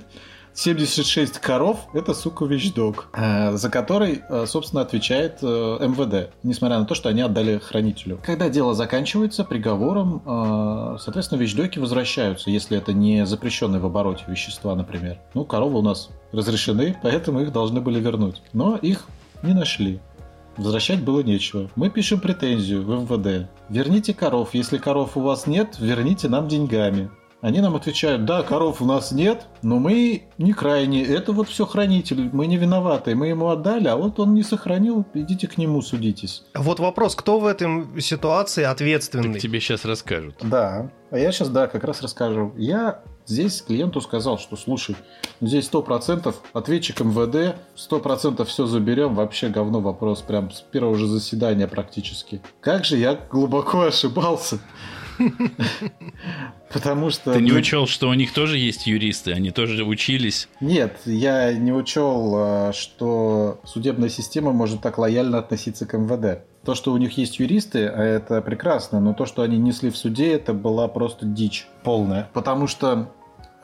[0.55, 6.85] 76 коров– это, сука, вещдок, э, за который, э, собственно, отвечает э, МВД, несмотря на
[6.85, 8.19] то, что они отдали хранителю.
[8.23, 10.21] Когда дело заканчивается приговором,
[10.99, 15.17] соответственно, вещдоки возвращаются, если это не запрещенные в обороте вещества, например.
[15.33, 18.41] Ну, коровы у нас разрешены, поэтому их должны были вернуть.
[18.53, 19.05] Но их
[19.43, 19.99] не нашли.
[20.55, 21.69] Возвращать было нечего.
[21.75, 23.49] Мы пишем претензию в МВД.
[23.67, 24.53] Верните коров.
[24.53, 27.09] Если коров у вас нет, верните нам деньгами.
[27.45, 31.03] Они нам отвечают, да, коров у нас нет, но мы не крайне.
[31.03, 33.13] Это вот все хранитель, мы не виноваты.
[33.13, 36.43] Мы ему отдали, а вот он не сохранил, идите к нему судитесь.
[36.55, 39.33] Вот вопрос, кто в этом ситуации ответственный?
[39.33, 40.37] Так тебе сейчас расскажут.
[40.41, 42.51] Да, а я сейчас, да, как раз расскажу.
[42.57, 44.95] Я здесь клиенту сказал, что слушай,
[45.39, 51.67] здесь 100% ответчик МВД, 100% все заберем, вообще говно вопрос, прям с первого же заседания
[51.67, 52.41] практически.
[52.59, 54.57] Как же я глубоко ошибался.
[56.73, 57.33] Потому что...
[57.33, 60.47] Ты не учел, что у них тоже есть юристы, они тоже учились?
[60.59, 66.43] Нет, я не учел, а, что судебная система может так лояльно относиться к МВД.
[66.63, 69.97] То, что у них есть юристы, а это прекрасно, но то, что они несли в
[69.97, 72.29] суде, это была просто дичь полная.
[72.33, 73.11] Потому что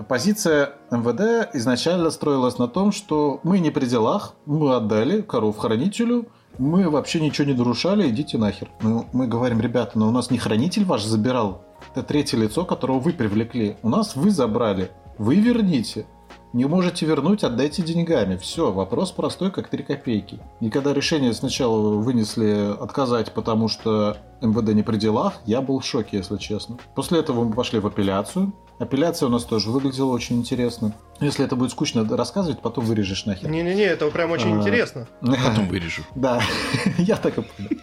[0.07, 6.27] Позиция МВД изначально строилась на том, что мы не при делах, мы отдали коров хранителю,
[6.57, 8.69] мы вообще ничего не нарушали, идите нахер.
[8.81, 12.99] Мы, мы говорим, ребята, но у нас не хранитель ваш забирал, это третье лицо, которого
[12.99, 13.77] вы привлекли.
[13.81, 16.05] У нас вы забрали, вы верните.
[16.53, 18.35] Не можете вернуть, отдайте деньгами.
[18.35, 20.39] Все, вопрос простой, как 3 копейки.
[20.59, 25.85] И когда решение сначала вынесли отказать, потому что МВД не при делах, я был в
[25.85, 26.77] шоке, если честно.
[26.93, 28.53] После этого мы пошли в апелляцию.
[28.81, 30.95] Апелляция у нас тоже выглядела очень интересно.
[31.19, 33.47] Если это будет скучно рассказывать, потом вырежешь нахер.
[33.47, 34.57] Не-не-не, это прям очень а...
[34.57, 35.07] интересно.
[35.21, 36.01] Потом вырежу.
[36.15, 36.41] Да,
[36.97, 37.81] я так и понял.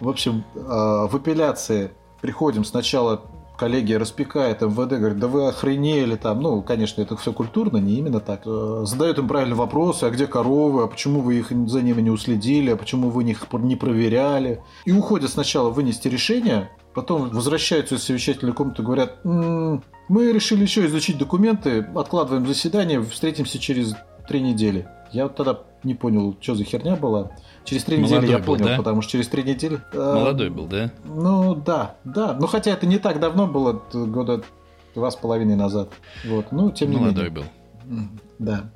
[0.00, 3.22] В общем, а, в апелляции приходим сначала
[3.56, 6.40] коллегия распекает МВД, говорит, да вы охренели там.
[6.40, 8.42] Ну, конечно, это все культурно, не именно так.
[8.46, 12.10] Э, задают им правильные вопросы, а где коровы, а почему вы их за ними не
[12.10, 14.60] уследили, а почему вы их не проверяли.
[14.86, 20.62] И уходят сначала вынести решение, потом возвращаются из совещательной комнаты и говорят, м-м, мы решили
[20.62, 23.94] еще изучить документы, откладываем заседание, встретимся через
[24.28, 24.86] три недели.
[25.12, 27.32] Я вот тогда не понял, что за херня была.
[27.64, 28.76] Через три недели я был, понял, да?
[28.76, 29.80] потому что через три недели...
[29.92, 30.90] Э, Молодой был, да?
[31.04, 32.36] Ну, да, да.
[32.38, 34.42] Ну, хотя это не так давно было, года
[34.94, 35.90] два с половиной назад.
[36.26, 37.44] Вот, ну, тем не Молодой менее.
[37.84, 38.08] был.
[38.38, 38.70] Да.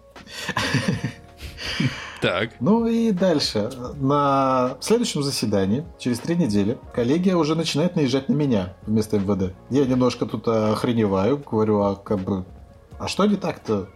[2.20, 2.50] Так.
[2.58, 3.70] Ну и дальше.
[3.94, 9.54] На следующем заседании, через три недели, коллегия уже начинает наезжать на меня вместо МВД.
[9.70, 12.44] Я немножко тут охреневаю, говорю, а как бы...
[12.98, 13.88] А что не так-то?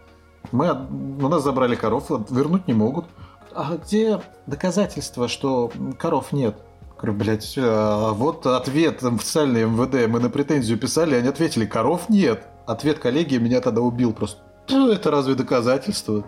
[0.53, 3.07] Мы, у нас забрали коров, вернуть не могут
[3.55, 6.57] а где доказательства, что коров нет?
[6.97, 10.09] Говорю, блядь, а вот ответ официальный МВД.
[10.09, 12.47] Мы на претензию писали, они ответили, коров нет.
[12.67, 14.41] Ответ коллеги меня тогда убил просто.
[14.69, 16.25] Это разве доказательство?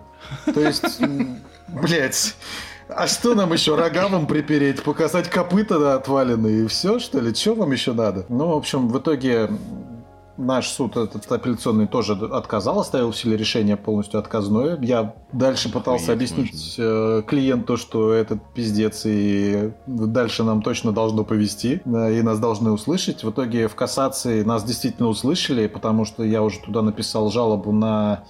[0.52, 1.00] То есть,
[1.68, 2.34] блядь,
[2.88, 4.82] а что нам еще рога вам припереть?
[4.82, 7.34] Показать копыта да, отваленные и все, что ли?
[7.34, 8.26] Что вам еще надо?
[8.28, 9.50] Ну, в общем, в итоге
[10.36, 14.78] Наш суд этот апелляционный тоже отказал, оставил в силе решение полностью отказное.
[14.80, 17.18] Я дальше пытался Охуеть объяснить можно.
[17.18, 23.22] Э, клиенту, что этот пиздец и дальше нам точно должно повести, и нас должны услышать.
[23.22, 28.24] В итоге в кассации нас действительно услышали, потому что я уже туда написал жалобу на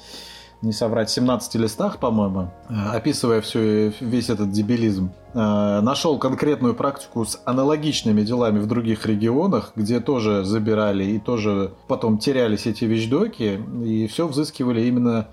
[0.64, 7.24] не соврать, 17 листах, по-моему, э, описывая все, весь этот дебилизм, э, нашел конкретную практику
[7.24, 13.60] с аналогичными делами в других регионах, где тоже забирали и тоже потом терялись эти вещдоки,
[13.84, 15.28] и все взыскивали именно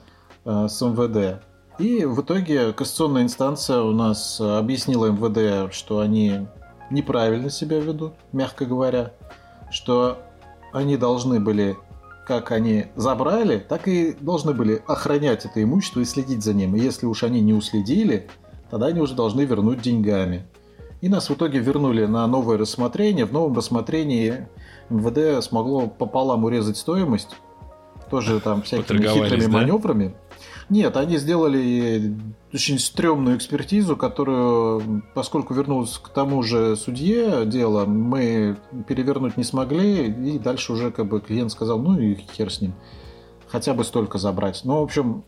[0.45, 1.41] э, с МВД.
[1.79, 6.47] И в итоге кассационная инстанция у нас объяснила МВД, что они
[6.91, 9.13] неправильно себя ведут, мягко говоря,
[9.71, 10.19] что
[10.73, 11.77] они должны были
[12.25, 16.75] как они забрали, так и должны были охранять это имущество и следить за ним.
[16.75, 18.27] И если уж они не уследили,
[18.69, 20.45] тогда они уже должны вернуть деньгами.
[21.01, 23.25] И нас в итоге вернули на новое рассмотрение.
[23.25, 24.47] В новом рассмотрении
[24.89, 27.35] МВД смогло пополам урезать стоимость,
[28.11, 29.49] тоже там всякими хитрыми да?
[29.49, 30.13] маневрами.
[30.71, 32.15] Нет, они сделали
[32.53, 38.55] очень стрёмную экспертизу, которую, поскольку вернулось к тому же судье дело, мы
[38.87, 42.73] перевернуть не смогли, и дальше уже как бы клиент сказал, ну и хер с ним,
[43.49, 44.61] хотя бы столько забрать.
[44.63, 45.25] Ну, в общем,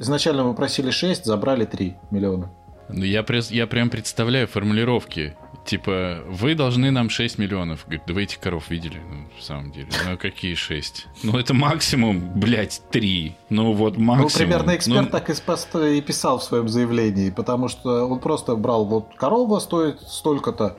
[0.00, 2.50] изначально мы просили 6, забрали 3 миллиона.
[2.88, 5.36] Ну, я, я прям представляю формулировки.
[5.64, 7.84] Типа, вы должны нам 6 миллионов.
[7.84, 9.00] Говорит, да вы этих коров видели?
[9.08, 9.88] Ну, в самом деле.
[10.08, 11.06] Ну, какие 6?
[11.22, 13.36] Ну, это максимум, блядь, 3.
[13.50, 14.28] Ну, вот максимум.
[14.32, 18.18] Ну, примерно эксперт Ну, так и, спост- и писал в своем заявлении, потому что он
[18.18, 20.76] просто брал, вот корова стоит столько-то,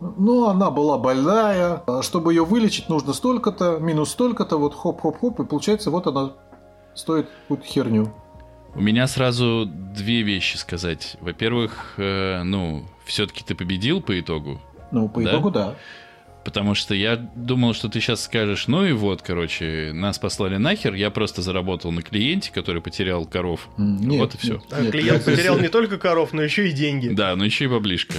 [0.00, 5.44] ну, она была больная, а чтобы ее вылечить, нужно столько-то, минус столько-то, вот хоп-хоп-хоп, и
[5.44, 6.32] получается, вот она
[6.94, 8.12] стоит какую-то херню.
[8.76, 11.16] У меня сразу две вещи сказать.
[11.20, 14.60] Во-первых, э, ну, все-таки ты победил по итогу.
[14.90, 15.30] Ну, по Да?
[15.30, 15.76] итогу, да.
[16.44, 20.92] Потому что я думал, что ты сейчас скажешь, ну и вот, короче, нас послали нахер,
[20.94, 23.68] я просто заработал на клиенте, который потерял коров.
[23.78, 24.54] Нет, Вот и всё.
[24.54, 24.92] нет, нет.
[24.92, 27.08] клиент потерял не только коров, но еще и деньги.
[27.08, 28.14] Да, ну еще и баблишка.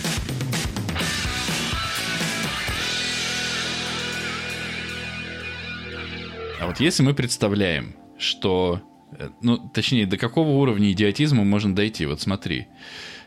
[6.61, 8.81] А вот если мы представляем, что...
[9.11, 12.05] э, Ну, точнее, до какого уровня идиотизма можно дойти?
[12.05, 12.67] Вот смотри.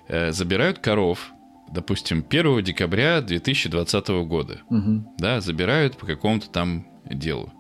[0.09, 1.33] Э, Забирают коров,
[1.71, 4.61] допустим, 1 декабря 2020 года.
[4.71, 5.09] Мгм.
[5.19, 7.53] Да, забирают по какому-то там делу.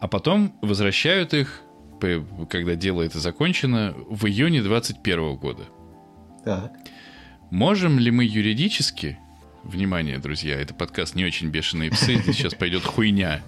[0.00, 1.62] А потом возвращают их,
[2.48, 5.64] когда дело это закончено, в июне 2021 года.
[6.44, 6.72] Так.
[7.50, 9.18] Можем ли мы юридически,
[9.62, 13.42] внимание, друзья, это подкаст не очень бешеные псы, здесь сейчас пойдет хуйня.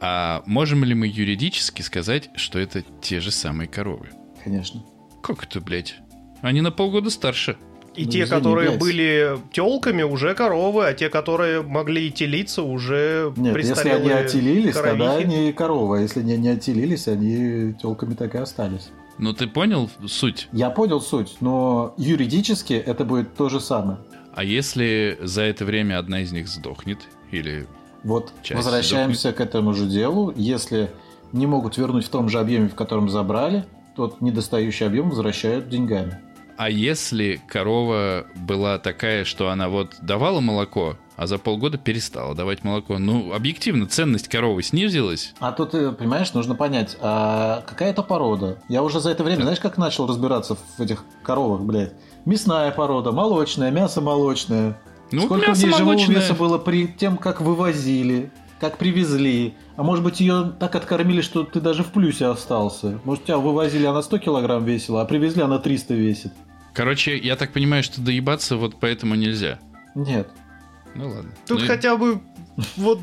[0.00, 4.08] А можем ли мы юридически сказать, что это те же самые коровы?
[4.42, 4.82] Конечно.
[5.22, 5.96] Как это, блядь?
[6.42, 7.56] Они на полгода старше.
[7.94, 8.80] И Ну, те, извини, которые блядь.
[8.80, 14.74] были телками, уже коровы, а те, которые могли и телиться, уже Нет, если они отелились,
[14.74, 15.24] тогда коровихи.
[15.26, 15.98] они коровы.
[15.98, 18.90] а Если не, не отелились, они телками так и остались.
[19.16, 20.48] Ну, ты понял суть?
[20.50, 23.98] Я понял суть, но юридически это будет то же самое.
[24.34, 26.98] А если за это время одна из них сдохнет?
[27.30, 27.68] Или...
[28.04, 30.32] Вот Часть возвращаемся к этому же делу.
[30.36, 30.90] Если
[31.32, 33.64] не могут вернуть в том же объеме, в котором забрали,
[33.96, 36.20] тот недостающий объем возвращают деньгами.
[36.56, 42.62] А если корова была такая, что она вот давала молоко, а за полгода перестала давать
[42.62, 42.98] молоко?
[42.98, 45.34] Ну, объективно, ценность коровы снизилась.
[45.40, 48.58] А тут, э, понимаешь, нужно понять, а какая это порода?
[48.68, 51.94] Я уже за это время, знаешь, как начал разбираться в этих коровах, блядь?
[52.24, 54.78] Мясная порода, молочная, мясо молочное.
[55.10, 59.54] Ну, Сколько мясо ней живого веса было при тем, как вывозили, как привезли.
[59.76, 63.00] А может быть, ее так откормили, что ты даже в плюсе остался.
[63.04, 66.32] Может, тебя вывозили, она 100 килограмм весила, а привезли, она 300 весит.
[66.72, 69.58] Короче, я так понимаю, что доебаться вот поэтому нельзя.
[69.94, 70.28] Нет.
[70.94, 71.30] Ну ладно.
[71.46, 72.20] Тут Ну и хотя бы
[72.76, 73.00] вот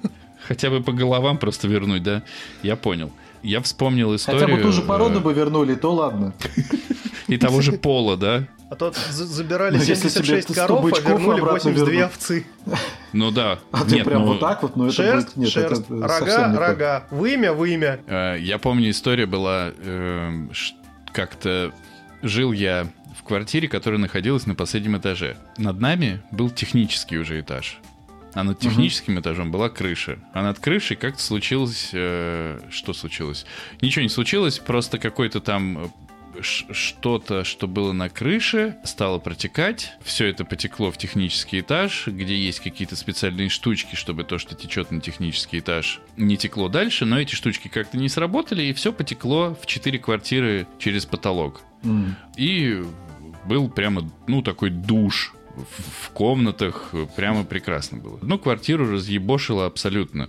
[0.46, 2.22] хотя бы по головам просто вернуть, да?
[2.62, 3.12] Я понял.
[3.42, 4.42] Я вспомнил историю...
[4.42, 6.32] Хотя бы ту же э, породу бы вернули, то ладно.
[7.28, 8.46] И того же пола, да?
[8.72, 12.06] а то за- забирали Ну, если 76 тебе 100 коров, а вернули обратно 82 вернут.
[12.06, 12.46] овцы.
[13.12, 13.58] Ну да.
[13.70, 15.90] А ты Нет, прям ну, вот так вот, ну это шерсть, будет...
[15.90, 18.00] Рога, рога, вымя, вымя.
[18.06, 20.46] Э, Я помню, история была, э,
[21.12, 21.70] как-то
[22.22, 22.86] жил я
[23.18, 25.36] в квартире, которая находилась на последнем этаже.
[25.58, 27.78] Над нами был технический уже этаж.
[28.34, 30.18] А над техническим этажом была крыша.
[30.32, 31.90] А над крышей как-то случилось...
[31.92, 33.44] э, что случилось?
[33.80, 35.88] Ничего не случилось, просто какой-то там э,
[36.40, 39.92] что-то, что было на крыше, стало протекать.
[40.02, 44.90] Все это потекло в технический этаж, где есть какие-то специальные штучки, чтобы то, что течет
[44.90, 49.56] на технический этаж, не текло дальше, но эти штучки как-то не сработали, и все потекло
[49.60, 51.60] в четыре квартиры через потолок.
[51.84, 52.16] М.
[52.36, 52.82] И
[53.44, 58.18] был прямо, ну, такой душ в комнатах, прямо прекрасно было.
[58.22, 60.28] Ну, квартиру разъебошило абсолютно.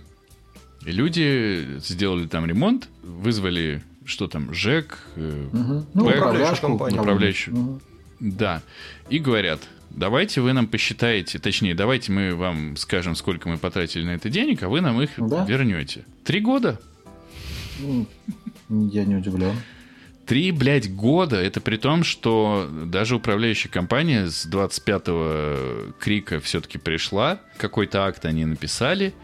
[0.84, 5.86] И люди сделали там ремонт, вызвали, что там, ЖЭК, э, Мгм.
[5.94, 7.00] Ну, управляющую Компанию.
[7.00, 7.56] Управляющую.
[7.56, 7.80] Мгм.
[8.20, 8.62] да,
[9.08, 9.60] и говорят,
[9.90, 14.62] давайте вы нам посчитаете, точнее, давайте мы вам скажем, сколько мы потратили на это денег,
[14.62, 15.44] а вы нам их Да.
[15.46, 16.04] вернете.
[16.24, 16.78] Три года?
[18.68, 19.54] Я не удивлен.
[20.26, 21.36] Три, блядь, года.
[21.36, 27.40] Это при том, что даже управляющая компания с 25-го крика все-таки пришла.
[27.58, 29.14] Какой-то акт они написали.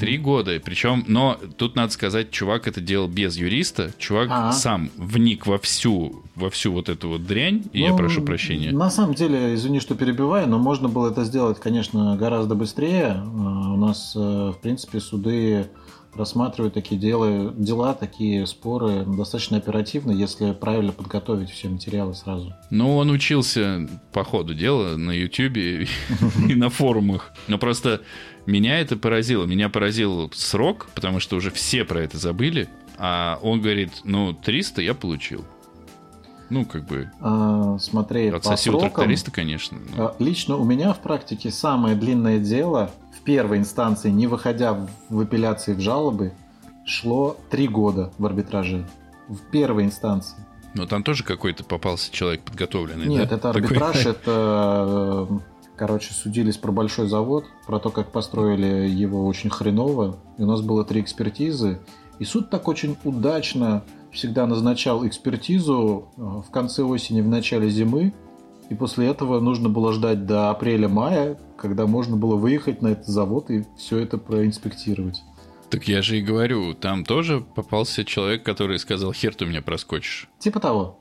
[0.00, 0.58] Три года.
[0.64, 3.92] Причем, но тут надо сказать, чувак это делал без юриста.
[3.98, 4.52] Чувак А.
[4.52, 7.64] сам вник во всю, во всю вот эту вот дрянь.
[7.72, 8.72] И я Ну, прошу прощения.
[8.72, 13.16] На самом деле, извини, что перебиваю, но можно было это сделать, конечно, гораздо быстрее.
[13.16, 15.66] А, У нас, э, в принципе, суды
[16.16, 22.52] рассматривают такие дела, дела, такие споры достаточно оперативно, если правильно подготовить все материалы сразу.
[22.70, 25.88] Ну, он учился по ходу дела на Ютубе
[26.48, 27.32] и на форумах.
[27.48, 28.02] Но просто
[28.46, 29.44] меня это поразило.
[29.44, 32.68] Меня поразил срок, потому что уже все про это забыли.
[32.98, 35.44] А он говорит, ну, 300 я получил.
[36.48, 39.78] Ну, как бы, А, Смотри, по отсоси у срокам, тракториста, конечно.
[39.96, 42.92] но- а, лично у меня в практике самое длинное дело
[43.26, 44.72] первой инстанции, не выходя
[45.10, 46.32] в- апелляции в жалобы,
[46.86, 48.86] шло три года в арбитраже.
[49.28, 50.36] В первой инстанции.
[50.74, 53.34] Но там тоже какой-то попался человек подготовленный, Нет, да?
[53.36, 55.38] это Такой- арбитраж, это, э,
[55.76, 60.16] короче, судились про большой завод, про то, как построили его очень хреново.
[60.38, 61.80] И у нас было три экспертизы.
[62.20, 68.12] И суд так очень удачно всегда назначал экспертизу э, в конце осени, в начале зимы.
[68.68, 73.50] И после этого нужно было ждать до апреля-мая, когда можно было выехать на этот завод
[73.50, 75.22] и все это проинспектировать.
[75.70, 80.28] Так я же и говорю, там тоже попался человек, который сказал, хер ты меня проскочишь.
[80.38, 80.98] Типа того.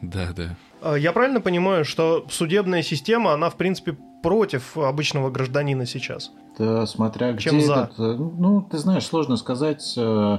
[0.00, 0.56] Да, да.
[0.80, 6.32] А, Я правильно понимаю, что судебная система, она, в принципе, против обычного гражданина сейчас?
[6.58, 7.74] Да, смотря Чем где за?
[7.74, 10.38] этот, э, ну, ты знаешь, сложно сказать, э,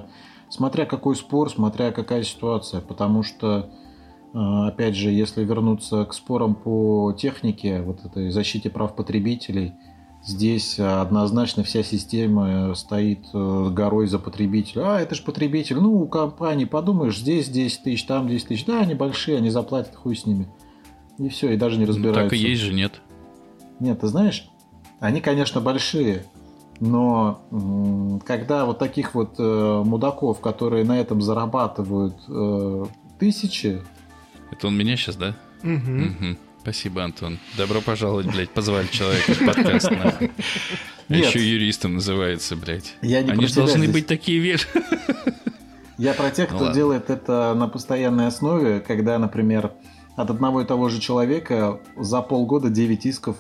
[0.49, 3.70] смотря какой спор, смотря какая ситуация, потому что,
[4.34, 9.73] опять же, если вернуться к спорам по технике, вот этой защите прав потребителей,
[10.25, 14.95] здесь однозначно вся система э, стоит э, горой за потребителя.
[14.95, 18.79] А, это же потребитель, ну, у компании, подумаешь, здесь 10 тысяч, там 10 тысяч, да,
[18.79, 20.47] они большие, они заплатят, хуй с ними.
[21.19, 22.23] И все, и даже не Ну, разбираются.
[22.23, 23.01] так и есть же, нет?
[23.79, 24.49] Нет, ты знаешь,
[24.99, 26.23] они, конечно, большие,
[26.79, 27.41] но
[28.25, 32.86] когда вот таких вот э, мудаков, которые на этом зарабатывают э,
[33.19, 33.81] тысячи,
[34.53, 35.35] Это он меня сейчас, да?
[35.63, 36.01] Мгм.
[36.03, 36.37] Мгм.
[36.61, 37.39] Спасибо, Антон.
[37.57, 40.31] Добро пожаловать, блядь, позвали человека в подкаст, нахуй.
[41.09, 41.25] А Нет.
[41.25, 42.93] еще юристом называется, блядь.
[43.01, 43.91] я не Они же должны здесь.
[43.93, 44.67] быть такие веш.
[45.97, 46.75] Я про тех, Ну кто ладно.
[46.75, 49.71] делает это на постоянной основе, когда, например,
[50.15, 53.37] от одного и того же человека за полгода 9 исков.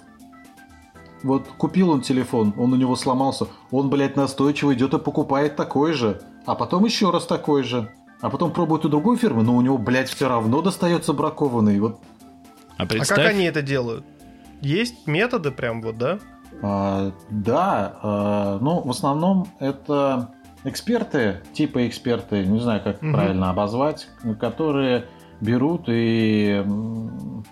[1.21, 5.93] Вот купил он телефон, он у него сломался, он, блядь, настойчиво идет и покупает такой
[5.93, 7.89] же, а потом еще раз такой же.
[8.23, 11.77] А потом пробует у другой фирмы, но у него, блядь, все равно достается бракованный.
[11.81, 11.99] Вот
[12.77, 14.05] А А представь, как они это делают?
[14.61, 16.19] Есть методы прям вот, да?
[16.61, 20.29] А, да, а, ну, в основном это
[20.63, 23.11] эксперты, типа эксперты, не знаю, как Мгм.
[23.13, 24.07] правильно обозвать,
[24.39, 25.03] которые
[25.41, 26.65] берут и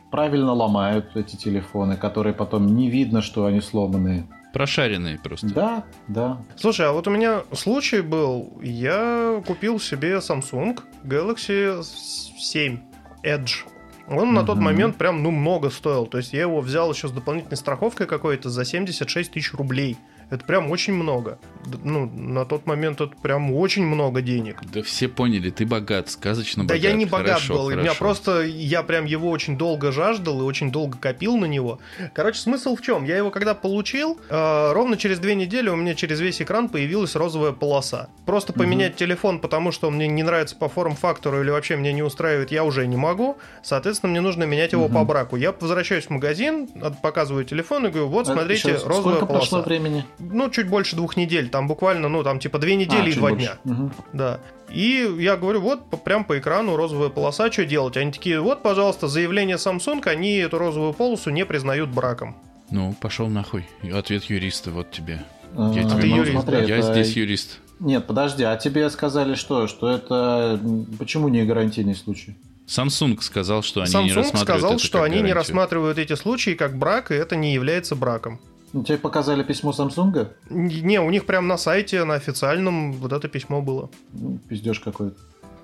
[0.10, 4.26] правильно ломают эти телефоны, которые потом не видно, что они сломанные.
[4.54, 5.48] Прошаренные просто.
[5.48, 6.42] Да, да.
[6.56, 8.60] Слушай, а вот у меня случай был.
[8.62, 12.80] Я купил себе Samsung Galaxy 7
[13.24, 13.66] Edge.
[14.08, 16.06] Он на тот момент прям, ну, много стоил.
[16.06, 19.98] То есть я его взял еще с дополнительной страховкой какой-то за 76 тысяч рублей.
[20.32, 21.38] Это прям очень много.
[21.84, 24.62] Ну, на тот момент это прям очень много денег.
[24.74, 26.84] Да все поняли, ты богат, сказочно Да богат.
[26.84, 28.00] я не богат Хорошо, был, и меня хорошо.
[28.00, 31.80] просто, я прям его очень долго жаждал и очень долго копил на него.
[32.14, 33.04] Короче, смысл в чем?
[33.04, 37.16] Я его когда получил, э, ровно через две недели у меня через весь экран появилась
[37.16, 38.08] розовая полоса.
[38.26, 42.02] Просто поменять телефон, потому что он мне не нравится по форм-фактору или вообще меня не
[42.04, 43.38] устраивает, я уже не могу.
[43.64, 44.94] Соответственно, мне нужно менять его Мгм.
[44.96, 45.36] по браку.
[45.36, 46.68] Я возвращаюсь в магазин,
[47.04, 49.40] показываю телефон и говорю, вот, А смотрите, еще розовая Сколько полоса.
[49.50, 50.06] прошло времени?
[50.22, 53.30] Ну, чуть больше двух недель, там буквально, ну, там типа две недели А, и два
[53.30, 53.46] больше.
[53.46, 53.58] дня.
[53.64, 53.94] Мгм.
[54.14, 54.40] Да.
[54.70, 57.98] И я говорю, вот прям по экрану розовая полоса, что делать?
[57.98, 62.36] Они такие, вот, пожалуйста, заявление Samsung, они эту розовую полосу не признают браком.
[62.70, 63.66] Ну, пошел нахуй.
[63.94, 65.24] Ответ юриста, вот тебе.
[65.58, 67.60] А, Я тебе ты юрист, смотри, Я это- здесь юрист.
[67.82, 69.68] Нет, подожди, а тебе сказали что?
[69.68, 70.60] Что это...
[71.00, 72.38] Почему не гарантийный случай?
[72.68, 75.36] Samsung сказал, что они не Samsung рассматривают сказал, это что как они не гарантию.
[75.36, 78.40] рассматривают эти случаи как брак, и это не является браком.
[78.74, 80.30] Ну, Тебе показали письмо Samsung?
[80.50, 83.90] Не, у них прям на сайте, на официальном вот это письмо было.
[84.14, 85.18] Ну, Пиздеж какой-то.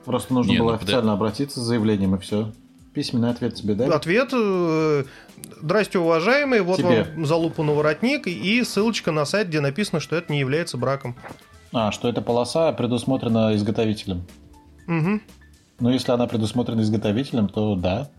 [0.03, 2.51] Просто нужно Не, было ну, официально обратиться с заявлением, и все.
[2.93, 3.91] Письменный ответ тебе дали?
[3.91, 5.03] Ответ, э,
[5.61, 7.03] здрасте, уважаемый, вот Тебе.
[7.03, 11.15] вам залупу на воротник и ссылочка на сайт, где написано, что это не является браком.
[11.73, 14.23] А, что эта полоса предусмотрена изготовителем.
[14.87, 15.21] Мгм.
[15.79, 18.09] Ну, если она предусмотрена изготовителем, то да.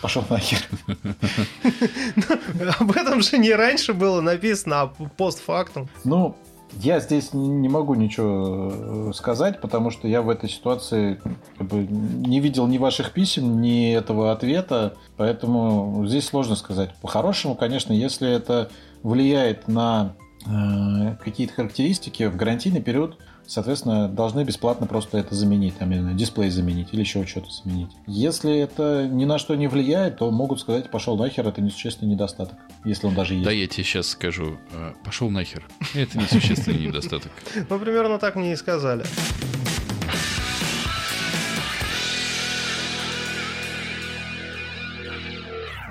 [0.00, 0.58] Пошел нахер.
[2.78, 4.86] Об этом же не раньше было написано, а
[5.16, 5.88] постфактум.
[6.04, 6.36] Ну,
[6.74, 8.70] я здесь не могу ничего
[9.10, 11.20] э, сказать, потому что я в этой ситуации
[11.56, 16.94] как бы, не видел ни ваших писем, ни этого ответа, поэтому здесь сложно сказать.
[17.00, 18.70] По-хорошему, конечно, если это
[19.02, 20.14] влияет на
[20.46, 23.18] э, какие-то характеристики в гарантийный период,
[23.48, 27.90] соответственно, должны бесплатно просто это заменить, там, знаю, дисплей заменить или еще что-то заменить.
[28.06, 32.58] Если это ни на что не влияет, то могут сказать, пошел нахер, это несущественный недостаток,
[32.84, 33.44] если он даже есть.
[33.44, 34.58] Да, я тебе сейчас скажу.
[34.72, 35.66] э, Пошел нахер.
[35.94, 37.32] Это несущественный недостаток.
[37.68, 39.04] Ну, примерно так мне и сказали.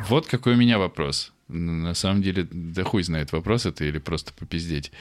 [0.08, 1.34] Вот какой у меня вопрос.
[1.50, 4.92] На самом деле, да хуй знает, вопрос это или просто попиздеть.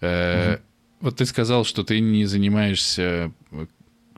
[0.00, 0.58] Э,
[1.00, 3.66] Вот ты сказал, что ты не занимаешься, э,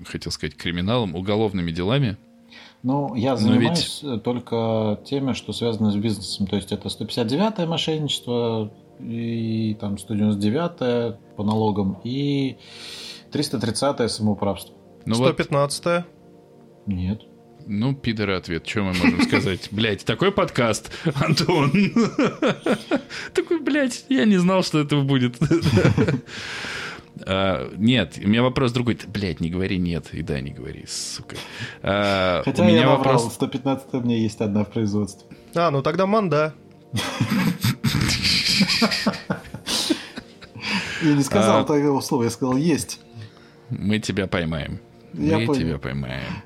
[0.04, 2.16] хотел сказать, криминалом, уголовными делами.
[2.82, 6.46] Ну, я Но занимаюсь э, только теми, что связано с бизнесом.
[6.48, 12.56] То есть это 159-е мошенничество и там 199-е по налогам и
[13.30, 14.74] 330-е самоуправство.
[15.06, 16.04] Ну вот, 115
[16.86, 17.22] Нет.
[17.66, 19.68] Ну, пидор ответ, что мы можем сказать?
[19.70, 21.72] Блять, такой подкаст, Антон.
[23.34, 25.36] Такой, блядь, я не знал, что этого будет.
[27.26, 28.98] А, нет, у меня вопрос другой.
[29.06, 31.36] Блять, не говори нет, и да, не говори, сука.
[31.82, 33.32] А, Хотя у меня я вопрос...
[33.34, 35.26] 115 у меня есть одна в производстве.
[35.54, 36.54] А, ну тогда манда.
[41.02, 41.64] Я не сказал а...
[41.64, 43.00] такого слова, я сказал есть.
[43.70, 44.80] Мы тебя поймаем.
[45.12, 46.42] Мы тебя поймаем.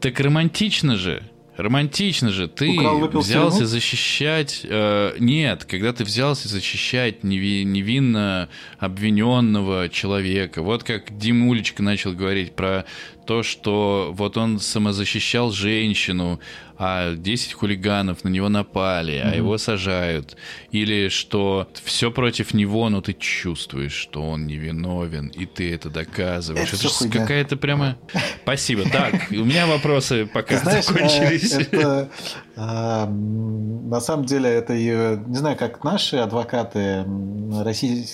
[0.00, 1.22] Так романтично же.
[1.56, 2.48] Романтично же.
[2.48, 4.62] Ты Украл, взялся защищать...
[4.64, 8.48] Э, нет, когда ты взялся защищать неви, невинно
[8.78, 10.62] обвиненного человека.
[10.62, 12.86] Вот как Дим Улечка начал говорить про
[13.26, 16.40] то, что вот он самозащищал женщину,
[16.82, 19.30] а 10 хулиганов на него напали, mm-hmm.
[19.30, 20.38] а его сажают.
[20.70, 26.72] Или что все против него, но ты чувствуешь, что он невиновен, и ты это доказываешь.
[26.72, 27.98] Это, это какая-то прямо...
[28.42, 28.88] Спасибо.
[28.88, 31.52] Так, у меня вопросы пока Знаешь, закончились.
[31.52, 32.10] Э, это,
[32.56, 37.04] а, на самом деле, это, не знаю, как наши адвокаты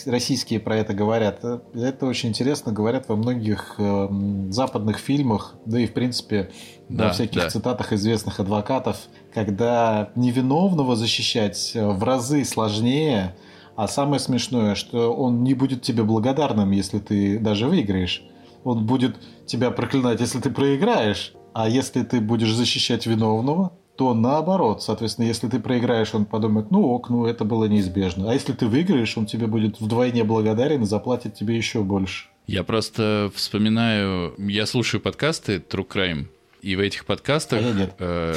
[0.06, 1.44] российские про это говорят.
[1.72, 4.08] Это очень интересно говорят во многих э,
[4.50, 6.50] западных фильмах, да и, в принципе,
[6.88, 7.48] да, во всяких да.
[7.48, 8.98] цитатах известных адвокатов,
[9.32, 13.36] когда невиновного защищать э, в разы сложнее,
[13.76, 18.24] а самое смешное, что он не будет тебе благодарным, если ты даже выиграешь.
[18.64, 21.34] Он будет тебя проклинать, если ты проиграешь.
[21.52, 24.82] А если ты будешь защищать виновного, то наоборот.
[24.82, 28.30] Соответственно, если ты проиграешь, он подумает, ну ок, ну это было неизбежно.
[28.30, 32.28] А если ты выиграешь, он тебе будет вдвойне благодарен и заплатит тебе еще больше.
[32.46, 36.26] Я просто вспоминаю, я слушаю подкасты True Crime,
[36.62, 37.60] и в этих подкастах...
[37.64, 37.88] А.
[37.98, 38.34] Э,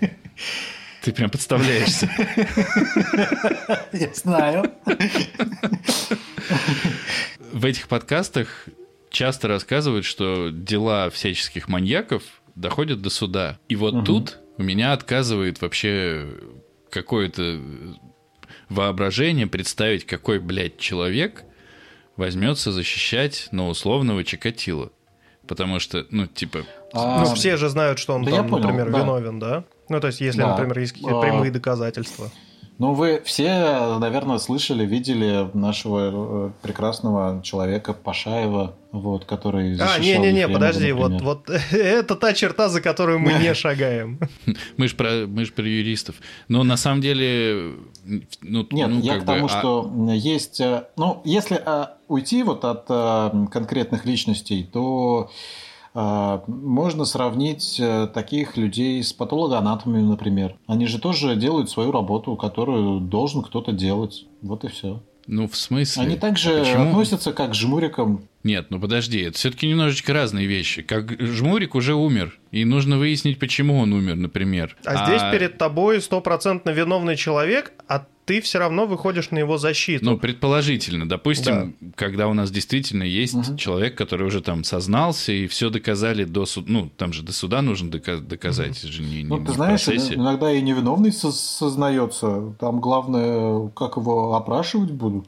[1.02, 2.10] ты прям подставляешься.
[3.92, 4.72] Я знаю.
[7.52, 8.66] В этих подкастах
[9.10, 12.24] часто рассказывают, что дела всяческих маньяков
[12.56, 13.60] доходят до суда.
[13.68, 16.26] И вот тут у меня отказывает вообще
[16.90, 17.60] какое-то
[18.68, 21.44] воображение представить, какой, блядь, человек
[22.18, 24.90] возьмется защищать, ну, условного Чикатила.
[25.46, 26.64] Потому что, ну, типа...
[26.92, 28.98] А, ну, все же знают, что он да там, понял, например, да.
[28.98, 29.64] виновен, да?
[29.88, 30.50] Ну, то есть, если, да.
[30.50, 31.22] например, есть какие-то а...
[31.22, 32.30] прямые доказательства.
[32.78, 40.46] Ну, вы все, наверное, слышали, видели нашего э, прекрасного человека Пашаева, вот, который А, не-не-не,
[40.46, 44.20] подожди, вот, вот это та черта, за которую мы не шагаем.
[44.76, 46.14] Мы же про, мы ж про юристов.
[46.46, 47.74] Но на самом деле...
[48.42, 49.58] Ну, Нет, ну, я к тому, бы, а...
[49.58, 50.60] что есть...
[50.60, 58.06] Э, ну, если а, уйти вот от а, конкретных личностей, то а, можно сравнить э,
[58.12, 60.56] таких людей с патологоанатомами, например.
[60.66, 64.26] Они же тоже делают свою работу, которую должен кто-то делать.
[64.42, 65.02] Вот и все.
[65.26, 66.02] Ну, в смысле?
[66.02, 66.88] Они также Почему?
[66.88, 68.24] относятся как к жмурикам.
[68.44, 70.80] Нет, ну подожди, это все-таки немножечко разные вещи.
[70.80, 74.76] Как жмурик уже умер, и нужно выяснить, почему он умер, например.
[74.84, 75.06] А, а...
[75.06, 80.04] здесь перед тобой стопроцентно виновный человек, а ты все равно выходишь на его защиту.
[80.04, 81.08] Ну, предположительно.
[81.08, 81.88] Допустим, да.
[81.96, 83.56] когда у нас действительно есть угу.
[83.56, 86.66] человек, который уже там сознался и все доказали до суда.
[86.70, 88.84] Ну, там же до суда нужно доказать.
[88.84, 88.92] Угу.
[88.92, 92.54] же не, ну, не, ты не знаешь, иногда и невиновный сознается.
[92.60, 95.26] Там главное, как его опрашивать будут.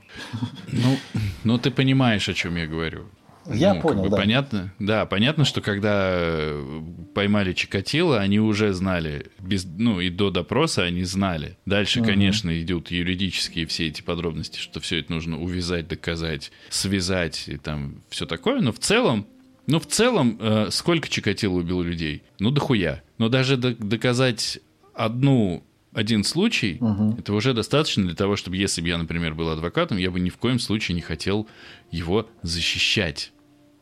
[0.70, 0.98] Ну,
[1.44, 3.06] ну, ты понимаешь, о чем я говорю.
[3.55, 4.16] Я ну, понял, как бы да.
[4.16, 6.82] Понятно, да, понятно, что когда э,
[7.14, 11.57] поймали Чикатило, они уже знали, без, ну и до допроса они знали.
[11.66, 12.09] Дальше, угу.
[12.09, 18.03] конечно, идут юридические все эти подробности, что все это нужно увязать, доказать, связать и там
[18.09, 19.26] все такое, но в целом
[19.66, 22.24] ну, в целом, э, сколько Чикатило убил людей?
[22.40, 23.03] Ну, дохуя.
[23.18, 24.59] Но даже доказать
[24.94, 27.16] одну один случай, угу.
[27.18, 30.30] это уже достаточно для того, чтобы, если бы я, например, был адвокатом, я бы ни
[30.30, 31.48] в коем случае не хотел
[31.90, 33.32] его защищать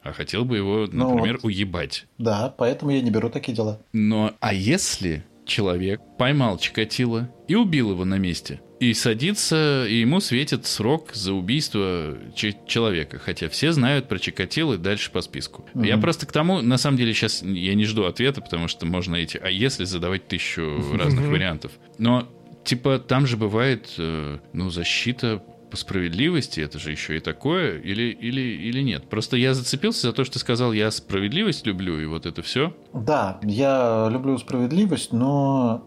[0.08, 1.48] а хотел бы его, ну например, ну, вот.
[1.48, 2.06] уебать.
[2.18, 3.80] Да, поэтому я не беру такие дела.
[3.92, 10.20] Но а если человек поймал Чикатило и убил его на месте, и садится, и ему
[10.20, 13.18] светит срок за убийство человека.
[13.18, 15.66] Хотя все знают про Чикатило дальше по списку.
[15.74, 15.82] Угу.
[15.82, 19.16] Я просто к тому, на самом деле, сейчас я не жду ответа, потому что можно
[19.16, 21.72] эти «а если» задавать тысячу разных вариантов.
[21.98, 22.28] Но,
[22.64, 28.10] типа, там же бывает, э, ну, защита по справедливости, это же еще и такое, или,
[28.10, 29.08] или, или нет?
[29.08, 32.74] Просто я зацепился за то, что ты сказал, я справедливость люблю, и вот это все.
[32.92, 35.84] Да, я люблю справедливость, но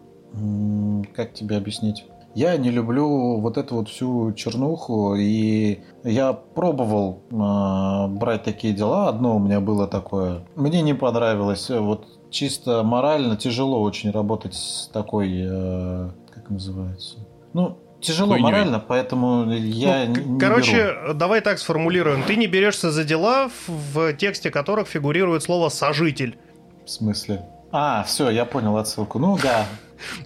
[1.14, 2.04] как тебе объяснить?
[2.34, 9.08] Я не люблю вот эту вот всю чернуху, и я пробовал э, брать такие дела.
[9.08, 10.46] Одно у меня было такое.
[10.56, 11.68] Мне не понравилось.
[11.68, 17.18] Вот чисто морально тяжело очень работать с такой, э, как называется?
[17.52, 18.42] Ну, тяжело хуйней.
[18.42, 21.14] морально, поэтому я ну, не Короче, беру.
[21.14, 22.22] давай так сформулируем.
[22.24, 26.36] Ты не берешься за дела, в тексте которых фигурирует слово «сожитель».
[26.84, 27.42] В смысле?
[27.70, 29.18] А, все, я понял отсылку.
[29.18, 29.66] Ну да.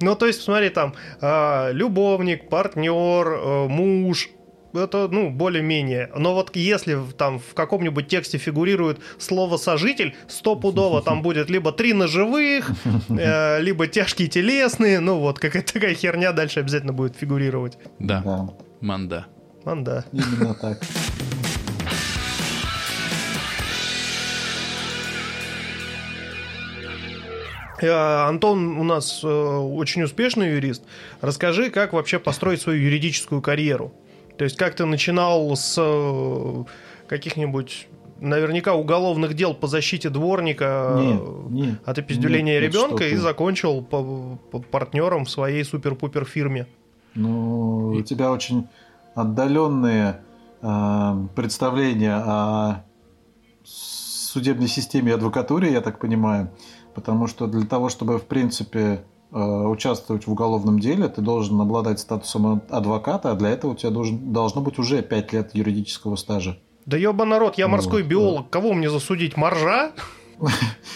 [0.00, 4.30] Ну, то есть, смотри, там, э, любовник, партнер, э, муж,
[4.78, 6.10] это, ну, более-менее.
[6.16, 11.92] Но вот если там в каком-нибудь тексте фигурирует слово «сожитель», стопудово там будет либо три
[11.92, 12.70] ножевых,
[13.08, 17.78] э, либо тяжкие телесные, ну, вот какая-то такая херня дальше обязательно будет фигурировать.
[17.98, 18.50] Да, Да,
[18.80, 19.26] манда.
[19.64, 20.04] Манда.
[20.12, 20.80] именно так.
[27.80, 30.82] Э, Антон у нас э, очень успешный юрист.
[31.20, 33.92] Расскажи, как вообще построить свою юридическую карьеру?
[34.38, 36.64] То есть, как ты начинал с э,
[37.08, 37.88] каких-нибудь
[38.20, 43.82] наверняка уголовных дел по защите дворника Не, не, от опиздюления нет, нет, ребенка и закончил
[43.82, 46.66] по, по партнером в своей супер-пупер фирме.
[47.14, 48.68] Ну, И- у тебя очень
[49.14, 50.20] отдаленные
[50.62, 52.84] э, представления о
[53.64, 56.50] судебной системе и адвокатуре, я так понимаю.
[56.94, 58.98] Потому что для того, чтобы, в принципе, э,
[59.42, 64.32] участвовать в уголовном деле, ты должен обладать статусом адвоката, а для этого у тебя должен,
[64.32, 66.58] должно быть уже 5 лет юридического стажа.
[66.86, 68.08] Да ёба народ, я Ну, морской да.
[68.08, 69.36] биолог, кого мне засудить?
[69.36, 69.92] Моржа?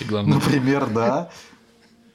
[0.01, 1.31] И Например, да.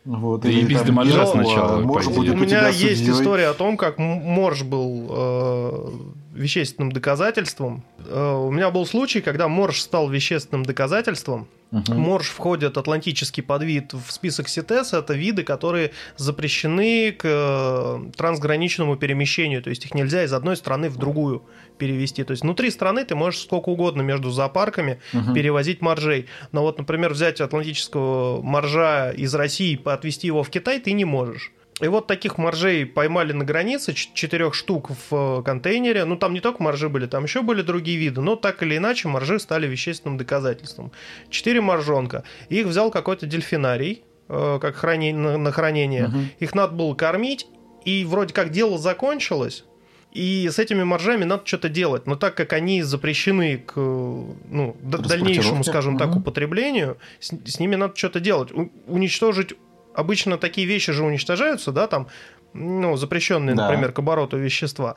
[0.06, 3.98] Вот, Да там до моржа сначала, Морж будет у меня есть история о том, как
[3.98, 5.90] Морж был э,
[6.36, 7.84] вещественным доказательством.
[8.06, 11.48] Э, у меня был случай, когда Морж стал вещественным доказательством.
[11.72, 11.98] Мгм.
[11.98, 14.94] Морж входит атлантический подвид в список СИТЕС.
[14.94, 19.64] Это виды, которые запрещены к э, трансграничному перемещению.
[19.64, 21.44] То есть их нельзя из одной страны в другую
[21.78, 22.24] перевести.
[22.24, 25.34] То есть внутри страны ты можешь сколько угодно между зоопарками Мгм.
[25.34, 26.28] перевозить моржей.
[26.52, 31.52] Но вот, например, взять атлантического моржа из России, отвезти его в Китай ты не можешь.
[31.82, 36.06] И вот таких моржей поймали на границе, четырех штук в э, контейнере.
[36.06, 38.22] Ну, там не только моржи были, там еще были другие виды.
[38.22, 40.94] Но так или иначе, моржи стали вещественным доказательством.
[41.30, 42.24] Четыре моржонка.
[42.48, 46.08] Их взял какой-то дельфинарий, э, как храни- на, хранение.
[46.08, 46.30] Мгм.
[46.40, 47.46] Их надо было кормить,
[47.84, 49.66] и вроде как дело закончилось,
[50.14, 52.08] и с этими моржами надо что-то делать.
[52.08, 57.76] Но так как они запрещены к ну, д- дальнейшему, скажем так, употреблению, с, с ними
[57.76, 58.54] надо что-то делать.
[58.54, 59.56] У- уничтожить
[59.96, 62.08] обычно такие вещи же уничтожаются, да, там,
[62.54, 63.68] ну, запрещенные, Да.
[63.68, 64.96] например, к обороту вещества.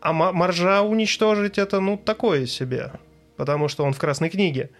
[0.00, 2.92] А моржа уничтожить это, ну, такое себе,
[3.36, 4.70] потому что он в Красной книге.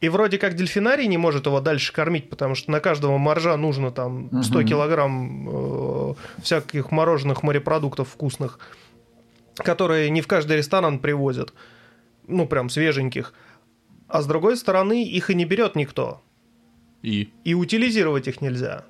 [0.00, 3.90] И вроде как дельфинарий не может его дальше кормить, потому что на каждого моржа нужно
[3.90, 4.68] там 100 Мгм.
[4.68, 8.58] килограмм э, всяких мороженых морепродуктов вкусных,
[9.56, 11.52] которые не в каждый ресторан привозят,
[12.26, 13.34] ну, прям свеженьких.
[14.08, 16.22] А с другой стороны, их и не берет никто.
[17.02, 18.84] И И утилизировать их нельзя.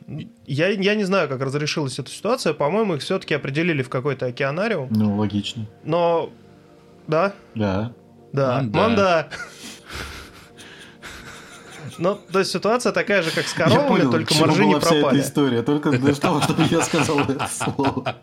[0.47, 2.55] Я, я не знаю, как разрешилась эта ситуация.
[2.55, 4.89] По-моему, их все-таки определили в какой-то океанариум.
[4.91, 5.67] Ну, логично.
[5.85, 6.31] Но...
[7.07, 7.93] Да, Да.
[8.33, 8.57] да.
[8.63, 8.73] Манда.
[8.75, 9.29] Манда.
[11.99, 14.81] Ну, то есть ситуация такая же, как с Я коровами, понял, только моржи не была
[14.81, 15.21] вся эта пропали.
[15.21, 15.63] история.
[15.63, 18.17] Только для того, чтобы я сказал это слово.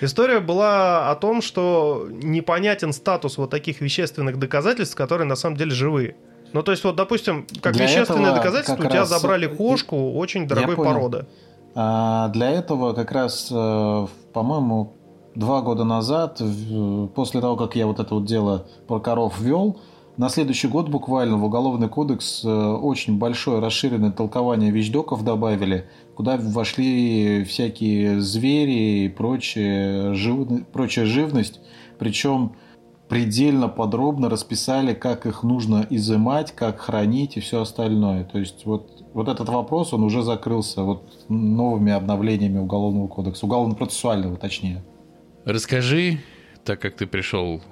[0.00, 5.72] История была о том, что непонятен статус вот таких вещественных доказательств, которые на самом деле
[5.72, 6.16] живые.
[6.52, 10.12] Ну, то есть, вот, допустим, как Для вещественное доказательство, как у тебя раз- забрали кошку
[10.12, 11.26] очень дорогой породы.
[11.74, 14.94] А для этого как раз, э, по-моему,
[15.34, 16.40] два года назад,
[17.14, 19.78] после того, как я вот это вот дело про коров ввел,
[20.16, 26.38] на следующий год буквально в Уголовный кодекс э, очень большое расширенное толкование вещдоков добавили, куда
[26.38, 30.14] вошли всякие звери и прочие
[30.72, 31.60] прочая живность.
[31.98, 32.56] Причем
[33.08, 38.24] предельно подробно расписали, как их нужно изымать, как хранить и все остальное.
[38.24, 44.36] То есть вот, вот этот вопрос, он уже закрылся вот новыми обновлениями Уголовного кодекса, уголовно-процессуального
[44.36, 44.84] точнее.
[45.44, 46.18] расскажи,
[46.64, 47.62] так как ты пришел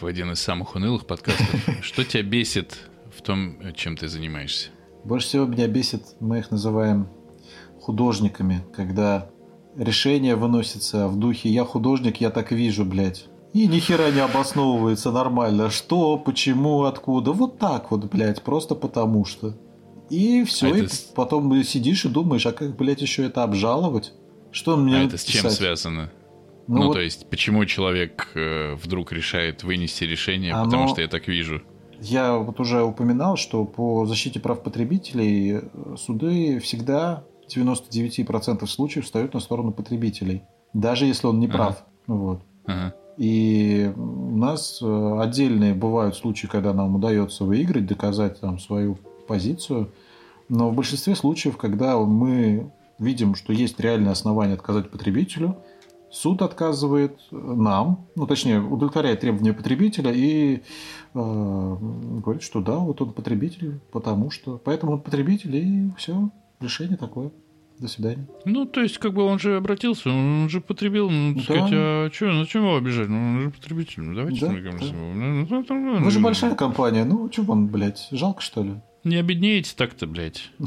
[0.00, 1.48] в один из самых унылых подкастов,
[1.82, 2.78] что тебя бесит
[3.14, 4.70] в том, чем ты занимаешься?
[5.04, 7.08] Больше всего меня бесит, мы их называем
[7.80, 9.30] художниками, когда
[9.76, 13.29] решение выносится в духе «я художник, я так вижу, блядь».
[13.52, 15.70] И ни хера не обосновывается нормально.
[15.70, 17.32] Что, почему, откуда.
[17.32, 19.54] Вот так вот, блядь, просто потому что.
[20.08, 24.12] И все, А и это потом сидишь и думаешь, а как, блядь, еще это обжаловать?
[24.52, 25.52] Что он мне А это с чем писать?
[25.58, 26.10] связано?
[26.66, 31.00] Ну, Ну, вот то есть, почему человек э, вдруг решает вынести решение, Оно- потому что
[31.00, 31.62] я так вижу?
[32.00, 35.62] Я вот уже упоминал, что по защите прав потребителей э,
[35.98, 40.42] суды всегда в 99% случаев встают на сторону потребителей,
[40.72, 41.56] даже если он не Ага.
[41.56, 41.84] прав.
[42.06, 42.40] Вот.
[42.66, 42.94] Ага.
[43.20, 48.96] И у нас э, отдельные бывают случаи, когда нам удается выиграть, доказать там свою
[49.28, 49.92] позицию.
[50.48, 55.58] Но в большинстве случаев, когда мы видим, что есть реальное основание отказать потребителю,
[56.10, 60.60] суд отказывает нам, ну точнее удовлетворяет требования потребителя и э,
[61.12, 67.32] говорит, что да, вот он потребитель, потому что, поэтому он потребитель и все, решение такое.
[67.80, 68.26] До свидания.
[68.44, 71.54] Ну, то есть, как бы он же обратился, он же потребил, ну, так да.
[71.54, 73.08] сказать, а что, ну, зачем его обижать?
[73.08, 74.86] Ну, он же потребитель, ну, давайте да, да.
[74.92, 78.74] Ну, ну, Вы же большая компания, ну, что вам, блядь, жалко, что ли?
[79.02, 80.50] Не обеднеете так-то, блядь.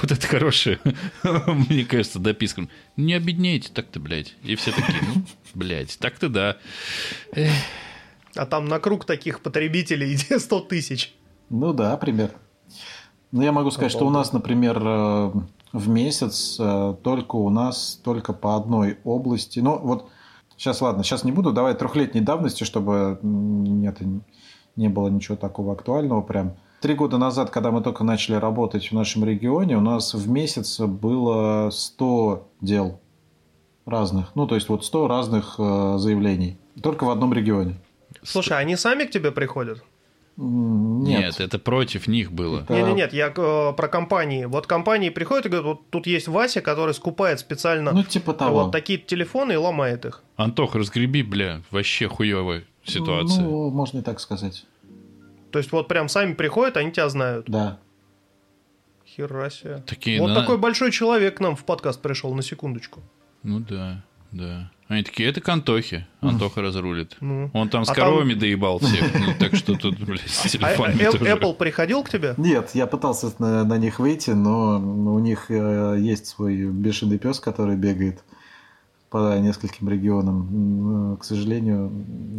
[0.00, 0.78] Вот это хорошее,
[1.22, 2.70] мне кажется, дописком.
[2.96, 4.34] Не обеднеете так-то, блядь.
[4.44, 5.22] И все такие, ну,
[5.54, 6.56] блядь, так-то да.
[8.36, 11.12] А там на круг таких потребителей 100 тысяч.
[11.50, 12.38] Ну да, примерно.
[13.32, 15.32] Ну, я могу сказать, что у нас, например, э,
[15.72, 19.58] в месяц э, только у нас только по одной области.
[19.60, 20.10] Ну, вот
[20.58, 23.98] сейчас, ладно, сейчас не буду давать трехлетней давности, чтобы нет,
[24.76, 26.56] не было ничего такого актуального прям.
[26.82, 30.80] Три года назад, когда мы только начали работать в нашем регионе, у нас в месяц
[30.80, 33.00] было 100 дел
[33.86, 34.32] разных.
[34.34, 36.58] Ну, то есть вот 100 разных э, заявлений.
[36.82, 37.76] Только в одном регионе.
[38.22, 39.82] Слушай, они сами к тебе приходят?
[40.36, 41.20] Нет.
[41.24, 42.64] Нет, это против них было.
[42.68, 44.46] Нет, нет, нет, я э, про компании.
[44.46, 48.64] Вот компании приходят и говорят, вот тут есть Вася, который скупает специально ну, типа того.
[48.64, 50.22] вот такие телефоны и ломает их.
[50.36, 53.42] Антох, разгреби, бля, вообще хуевая ситуация.
[53.42, 54.64] Ну, можно и так сказать.
[55.50, 57.46] То есть вот прям сами приходят, они тебя знают.
[57.48, 57.78] Да.
[59.06, 59.82] Хера себе.
[59.86, 60.34] Такие, вот на...
[60.34, 63.02] такой большой человек к нам в подкаст пришел, на секундочку.
[63.42, 64.02] Ну да,
[64.32, 64.70] да.
[64.92, 66.06] Они такие, это к Антохе.
[66.20, 67.16] Антоха разрулит.
[67.20, 67.50] Ну.
[67.54, 68.40] Он там с а коровами там...
[68.40, 69.02] доебал всех.
[69.18, 71.24] Ну, так что тут, блядь, с телефонами а, тоже.
[71.24, 72.34] Apple приходил к тебе?
[72.36, 77.40] Нет, я пытался на, на них выйти, но у них э, есть свой бешеный пес,
[77.40, 78.22] который бегает
[79.08, 80.48] по нескольким регионам.
[80.50, 81.90] Но, к сожалению,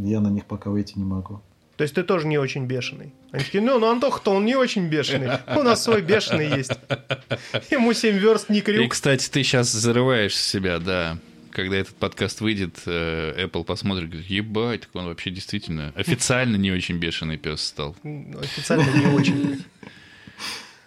[0.03, 1.41] я на них пока выйти не могу.
[1.77, 3.13] То есть ты тоже не очень бешеный.
[3.31, 5.39] Они такие, ну, ну Антоха-то он не очень бешеный.
[5.55, 6.77] У нас свой бешеный есть.
[7.71, 8.85] Ему 7 верст не крюк.
[8.85, 11.17] И, кстати, ты сейчас зарываешь себя, да
[11.53, 16.71] когда этот подкаст выйдет, э, Apple посмотрит, говорит, ебать, так он вообще действительно официально не
[16.71, 17.95] очень бешеный пес стал.
[18.03, 19.63] Официально не очень.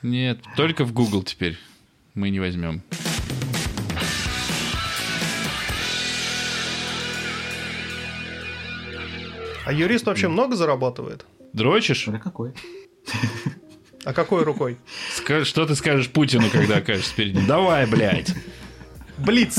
[0.02, 1.56] Нет, только в Google теперь
[2.14, 2.82] мы не возьмем.
[9.64, 11.24] А юрист вообще много зарабатывает?
[11.52, 12.08] Дрочишь?
[12.08, 12.52] А какой?
[14.04, 14.78] А какой рукой?
[15.12, 17.46] Скажи, что ты скажешь Путину, когда окажешься перед ним?
[17.46, 18.32] Давай, блядь.
[19.18, 19.58] Блиц.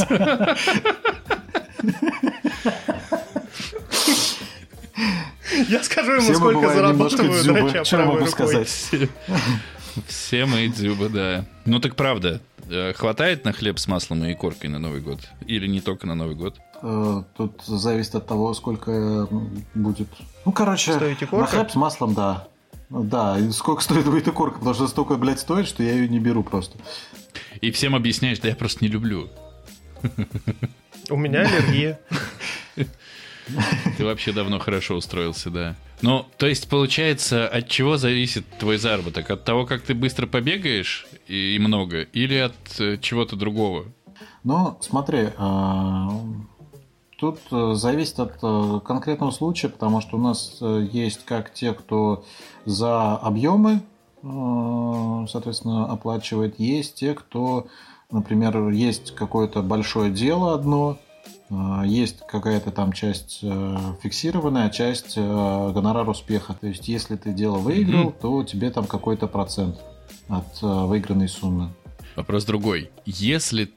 [5.69, 8.67] Я скажу ему, сколько зарабатываю, драча Что могу сказать?
[10.07, 11.45] Все мои дзюбы, да.
[11.65, 12.39] Ну так правда,
[12.69, 15.19] э, хватает на хлеб с маслом и икоркой на Новый год?
[15.47, 16.59] Или не только на Новый год?
[16.83, 19.27] Э, тут зависит от того, сколько
[19.73, 20.07] будет.
[20.45, 20.93] Ну, короче,
[21.31, 22.47] на хлеб с маслом, да.
[22.89, 26.19] Да, и сколько стоит будет икорка, потому что столько, блядь, стоит, что я ее не
[26.19, 26.77] беру просто.
[27.59, 29.29] И всем объясняешь, да я просто не люблю.
[31.09, 31.99] У меня аллергия.
[33.97, 35.75] Ты вообще давно хорошо устроился, да.
[36.01, 39.31] Ну, то есть, получается, от чего зависит твой заработок?
[39.31, 43.85] От того, как ты быстро побегаешь и много, или от э, чего-то другого?
[44.43, 46.11] Ну, смотри, а,
[47.17, 52.25] тут э, зависит от э, конкретного случая, потому что у нас есть как те, кто
[52.65, 53.81] за объемы,
[54.21, 57.67] соответственно, оплачивает, есть те, кто
[58.09, 60.97] Например, есть какое-то большое дело одно,
[61.49, 66.53] а, есть какая-то там часть э, фиксированная, часть э, гонорар успеха.
[66.53, 68.21] То есть, если ты дело выиграл, mm-hmm.
[68.21, 69.77] то тебе там какой-то процент
[70.29, 71.73] от э, выигранной суммы.
[72.15, 72.91] Вопрос другой.
[73.05, 73.71] Если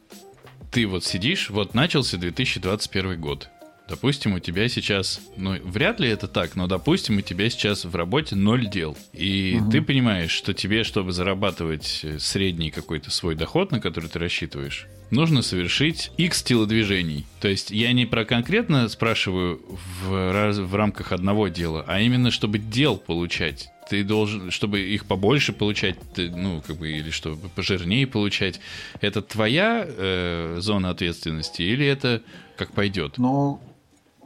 [0.70, 3.50] ты вот сидишь, вот начался 2021 год,
[3.90, 7.96] Допустим, у тебя сейчас, ну, вряд ли это так, но, допустим, у тебя сейчас в
[7.96, 8.96] работе ноль дел.
[9.12, 9.72] И угу.
[9.72, 14.86] ты понимаешь, что тебе, чтобы зарабатывать э, средний какой-то свой доход, на который ты рассчитываешь,
[15.10, 17.26] нужно совершить X телодвижений.
[17.40, 19.60] То есть я не про конкретно спрашиваю
[20.04, 25.04] в, раз, в рамках одного дела, а именно чтобы дел получать ты должен, чтобы их
[25.04, 28.60] побольше получать, ты, ну, как бы, или чтобы пожирнее получать,
[29.00, 32.22] это твоя э, зона ответственности или это
[32.56, 33.18] как пойдет?
[33.18, 33.60] Ну,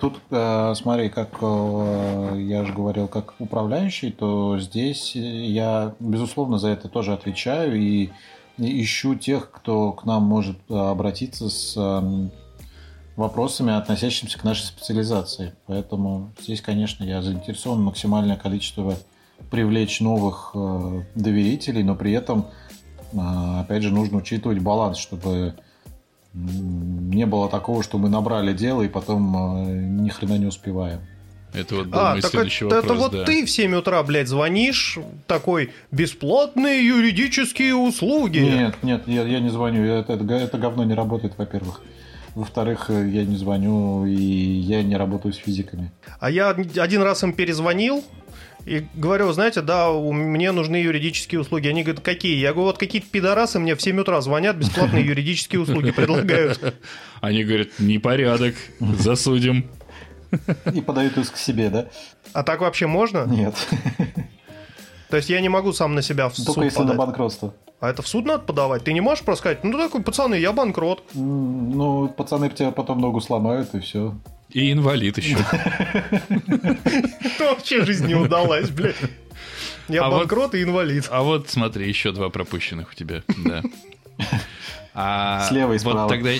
[0.05, 6.69] Тут, э, смотри, как э, я же говорил, как управляющий, то здесь я, безусловно, за
[6.69, 8.11] это тоже отвечаю и
[8.59, 12.05] ищу тех, кто к нам может э, обратиться с
[13.17, 15.55] вопросами, относящимися к нашей специализации.
[15.65, 18.97] Поэтому здесь, конечно, я заинтересован максимальное количество
[19.51, 20.55] привлечь новых
[21.15, 22.49] доверителей, но при этом,
[23.17, 25.55] опять же, нужно учитывать баланс, чтобы
[26.35, 31.01] не было такого, что мы набрали дело и потом э, ни хрена не успеваем.
[31.55, 33.25] Это вот а, мой так следующий это, вопрос, это вот да.
[33.25, 38.39] ты в 7 утра, блядь, звонишь, такой, бесплатные юридические услуги.
[38.39, 41.81] Нет, нет, я, я не звоню, это, это, это говно не работает, во-первых.
[42.35, 45.93] Во-вторых, я не звоню, и я не работаю с физиками.
[46.19, 48.03] А я один раз им перезвонил,
[48.65, 51.69] и говорю, знаете, да, мне нужны юридические услуги.
[51.69, 52.37] Они говорят, какие?
[52.37, 56.75] Я говорю, вот какие-то пидорасы мне в 7 утра звонят, бесплатные юридические услуги предлагают.
[57.21, 59.67] Они говорят, непорядок, засудим.
[60.73, 61.87] И подают иск к себе, да?
[62.33, 63.25] А так вообще можно?
[63.27, 63.55] Нет.
[65.11, 66.97] То есть я не могу сам на себя в Только суд если подать?
[66.97, 67.55] на банкротство.
[67.81, 68.85] А это в суд надо подавать?
[68.85, 71.03] Ты не можешь просто сказать, ну такой, пацаны, я банкрот.
[71.15, 74.15] Ну, пацаны тебя потом ногу сломают, и все.
[74.51, 75.37] И инвалид еще.
[76.31, 78.97] Это вообще жизнь не удалась, блядь.
[79.89, 81.09] Я А банкрот и инвалид.
[81.11, 83.23] А вот смотри, еще два пропущенных у тебя.
[83.45, 83.63] Да.
[84.95, 86.09] А Слева и вот справа.
[86.09, 86.31] тогда...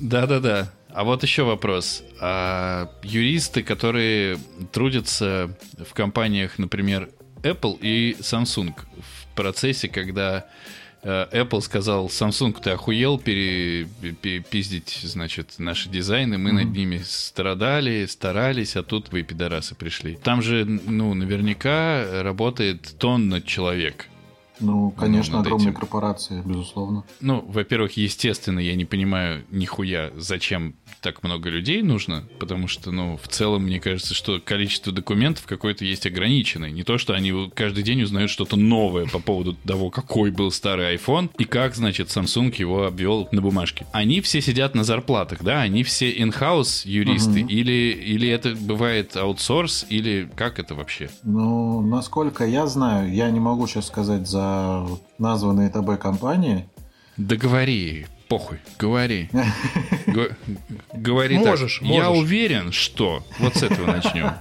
[0.00, 0.70] Да-да-да.
[0.90, 2.02] А вот еще вопрос.
[2.20, 4.38] А юристы, которые
[4.72, 7.10] трудятся в компаниях, например,
[7.42, 10.46] Apple и Samsung, в процессе, когда
[11.02, 13.86] э, Apple сказал, Samsung, ты охуел пере-
[14.20, 20.16] пи- пиздить, значит, наши дизайны, мы над ними страдали, старались, а тут вы, пидорасы, пришли.
[20.16, 24.06] Там же, ну, наверняка работает тонна человек.
[24.60, 25.78] Ну, конечно, над огромные этим.
[25.78, 27.04] корпорации, безусловно.
[27.20, 33.16] Ну, во-первых, естественно, я не понимаю нихуя, зачем так много людей нужно, потому что, ну,
[33.22, 36.70] в целом, мне кажется, что количество документов какое-то есть ограниченное.
[36.70, 40.94] Не то, что они каждый день узнают что-то новое по поводу того, какой был старый
[40.96, 43.86] iPhone и как, значит, Samsung его обвел на бумажке.
[43.92, 47.48] Они все сидят на зарплатах, да, они все in-house юристы, Мгм.
[47.48, 51.10] или, или это бывает аутсорс, или как это вообще?
[51.22, 54.86] Ну, насколько я знаю, я не могу сейчас сказать за
[55.18, 56.68] названные тобой компании.
[57.16, 59.30] Да говори, похуй, говори.
[60.06, 60.28] Го-
[60.92, 61.88] Говори Можешь, так.
[61.88, 63.22] Я уверен, что...
[63.38, 64.32] Вот с этого начнем.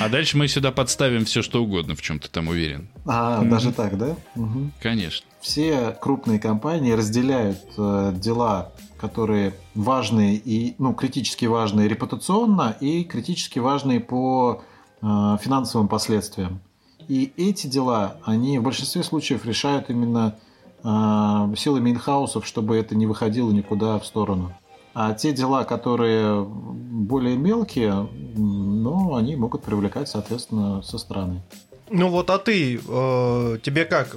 [0.00, 2.88] А дальше мы сюда подставим все, что угодно, в чем ты там уверен.
[3.06, 4.16] А, даже так, да?
[4.34, 4.72] Мгм.
[4.80, 5.26] Конечно.
[5.40, 13.58] Все крупные компании разделяют э, дела, которые важные и, ну, критически важные репутационно и критически
[13.58, 14.62] важные по
[15.02, 15.06] э,
[15.42, 16.60] финансовым последствиям.
[17.08, 20.36] И эти дела, они в большинстве случаев решают именно
[20.84, 24.52] силами инхаусов, чтобы это не выходило никуда в сторону.
[24.94, 31.42] А те дела, которые более мелкие, ну, они могут привлекать, соответственно, со стороны.
[31.90, 34.16] Ну вот, а ты, э, тебе как?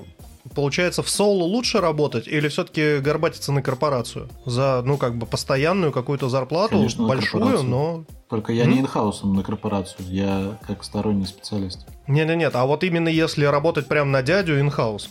[0.56, 4.30] Получается, в соло лучше работать или все-таки горбатиться на корпорацию?
[4.46, 8.04] За, ну, как бы, постоянную какую-то зарплату, Конечно, большую, но...
[8.30, 8.72] Только я М?
[8.72, 11.88] не инхаусом на корпорацию, я как сторонний специалист.
[12.08, 15.10] Не-не-нет, а вот именно если работать прямо на дядю инхаус.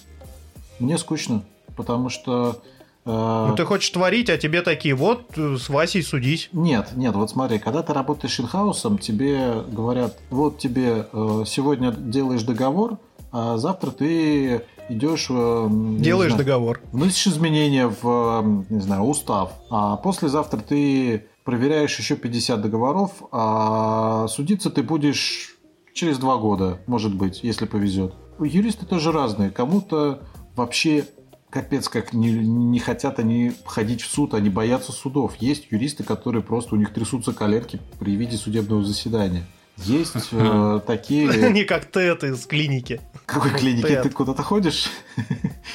[0.78, 1.42] Мне скучно,
[1.76, 2.60] потому что...
[3.04, 6.48] э, Ну, ты хочешь творить, а тебе такие, вот, э, с Васей судись.
[6.52, 12.42] Нет, нет, вот смотри, когда ты работаешь инхаусом, тебе говорят, вот тебе э, сегодня делаешь
[12.42, 12.98] договор,
[13.32, 15.26] а завтра ты идешь...
[15.28, 16.80] Делаешь знаю, договор.
[16.92, 24.70] Вносишь изменения в, не знаю, устав, а послезавтра ты проверяешь еще 50 договоров, а судиться
[24.70, 25.56] ты будешь
[25.94, 28.14] через два года, может быть, если повезет.
[28.38, 29.50] Юристы тоже разные.
[29.50, 30.20] Кому-то
[30.56, 31.06] вообще
[31.50, 35.36] капец как не, не хотят они ходить в суд, они боятся судов.
[35.36, 39.44] Есть юристы, которые просто у них трясутся коленки при виде судебного заседания.
[39.78, 41.26] Есть э, такие...
[41.52, 43.00] Не как Тед из клиники.
[43.26, 43.86] Какой клиники?
[43.86, 44.02] Тед.
[44.04, 44.88] Ты куда-то ходишь?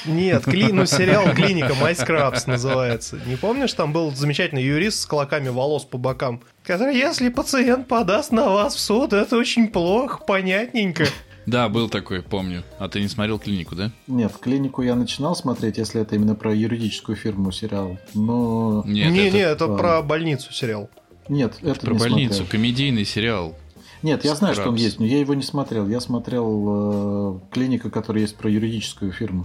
[0.06, 0.72] Нет, кли...
[0.72, 3.20] ну, сериал «Клиника», «Майскрабс» называется.
[3.26, 8.32] Не помнишь, там был замечательный юрист с клоками волос по бокам, который, если пациент подаст
[8.32, 11.06] на вас в суд, это очень плохо, понятненько.
[11.46, 12.62] Да, был такой, помню.
[12.78, 13.90] А ты не смотрел клинику, да?
[14.06, 17.98] Нет, клинику я начинал смотреть, если это именно про юридическую фирму сериал.
[18.14, 19.78] Но Нет, Не-не, это это ладно.
[19.78, 20.88] про больницу сериал.
[21.28, 22.50] нет, это про не больницу, смотрел.
[22.50, 23.56] комедийный сериал.
[24.02, 25.88] Нет, я знаю, что он есть, но я его не смотрел.
[25.88, 29.44] Я смотрел э, клиника, которая есть про юридическую фирму.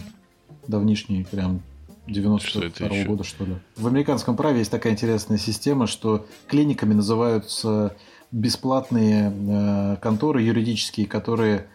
[0.67, 1.61] Давнишний, прям
[2.07, 3.05] Что 92 это еще?
[3.07, 3.55] года, что ли.
[3.75, 7.95] В американском праве есть такая интересная система, что клиниками называются
[8.31, 11.67] бесплатные э, конторы юридические, которые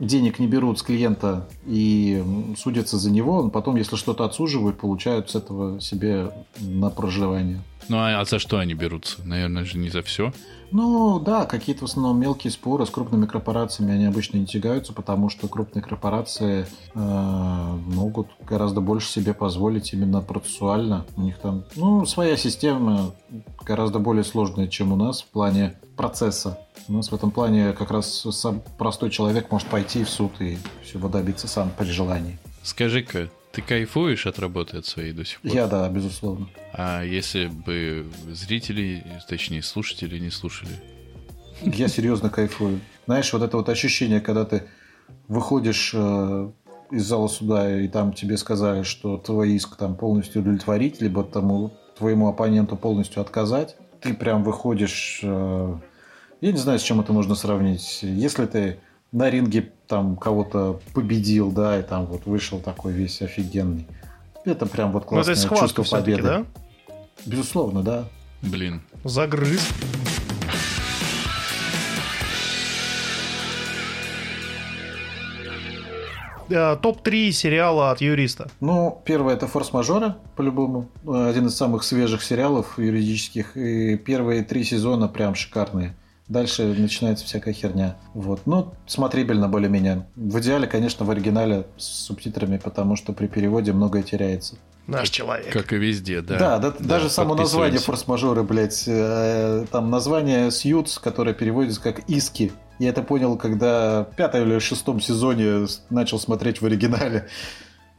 [0.00, 2.22] денег не берут с клиента и
[2.56, 7.60] судятся за него, потом, если что-то отсуживают, получают с этого себе на проживание.
[7.88, 9.20] Ну, а, а за что они берутся?
[9.24, 10.32] Наверное же не за все.
[10.70, 15.30] Ну да, какие-то в основном мелкие споры с крупными корпорациями, они обычно не тягаются, потому
[15.30, 21.06] что крупные корпорации э, могут гораздо больше себе позволить именно процессуально.
[21.16, 23.14] У них там, ну, своя система
[23.64, 26.58] гораздо более сложная, чем у нас в плане процесса.
[26.88, 30.56] У нас в этом плане как раз сам простой человек может пойти в суд и
[30.82, 32.38] всего добиться сам при желании.
[32.62, 35.52] Скажи-ка, ты кайфуешь от работы от своей до сих пор?
[35.52, 36.48] Я, да, безусловно.
[36.72, 40.70] А если бы зрители, точнее слушатели, не слушали?
[41.62, 42.80] Я серьезно кайфую.
[43.06, 44.62] Знаешь, вот это вот ощущение, когда ты
[45.26, 46.50] выходишь э,
[46.92, 51.72] из зала суда, и там тебе сказали, что твой иск там полностью удовлетворить, либо тому
[51.96, 53.76] твоему оппоненту полностью отказать.
[54.00, 55.20] Ты прям выходишь...
[55.24, 55.78] Э,
[56.40, 58.00] я не знаю, с чем это можно сравнить.
[58.02, 58.78] Если ты
[59.10, 63.86] на ринге там кого-то победил, да, и там вот вышел такой весь офигенный.
[64.44, 66.22] Это прям вот классное ну, это чувство победы.
[66.22, 66.44] Да?
[67.26, 68.04] Безусловно, да.
[68.42, 68.82] Блин.
[69.04, 69.68] Загрыз.
[76.50, 78.48] Э, топ-3 сериала от юриста.
[78.60, 80.88] Ну, первое это «Форс-мажоры», по-любому.
[81.06, 83.56] Один из самых свежих сериалов юридических.
[83.56, 85.94] И первые три сезона прям шикарные.
[86.28, 87.96] Дальше начинается всякая херня.
[88.12, 88.42] Вот.
[88.46, 90.06] Ну, смотрибельно более-менее.
[90.14, 94.56] В идеале, конечно, в оригинале с субтитрами, потому что при переводе многое теряется.
[94.86, 95.52] Наш человек.
[95.52, 96.38] Как и везде, да.
[96.38, 102.00] Да, да, да даже само название форс-мажоры, блядь, э, там название Сьюз, которое переводится как
[102.08, 102.52] иски.
[102.78, 107.28] Я это понял, когда в пятом или шестом сезоне начал смотреть в оригинале.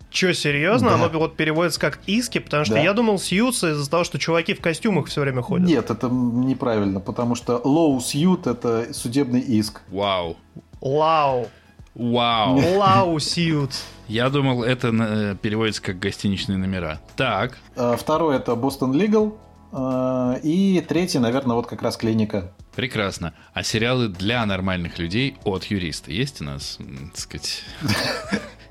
[0.10, 0.90] Че, серьезно?
[0.90, 0.96] Да.
[0.96, 2.82] Оно вот переводится как иски, потому что да.
[2.82, 5.68] я думал сьюз из-за того, что чуваки в костюмах все время ходят.
[5.68, 9.82] Нет, это неправильно, потому что low сьют это судебный иск.
[9.90, 10.38] Вау.
[10.82, 11.48] Лау.
[11.94, 12.60] Вау.
[12.78, 13.72] Лау сьют.
[14.08, 17.00] Я думал, это э, переводится как гостиничные номера.
[17.16, 17.58] Так.
[17.76, 19.38] А, второй это Boston Legal.
[19.72, 22.52] А, и третий, наверное, вот как раз клиника.
[22.76, 23.34] Прекрасно.
[23.54, 26.80] А сериалы для нормальных людей от юриста есть у нас,
[27.12, 27.64] так сказать?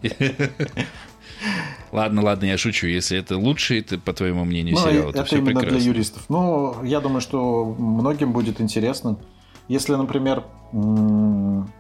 [1.92, 2.86] Ладно, ладно, я шучу.
[2.86, 5.78] Если это лучший, это, по твоему мнению, ну, сериал, это, это все именно прекрасно.
[5.78, 6.24] для юристов.
[6.28, 9.18] Но я думаю, что многим будет интересно.
[9.68, 10.44] Если, например,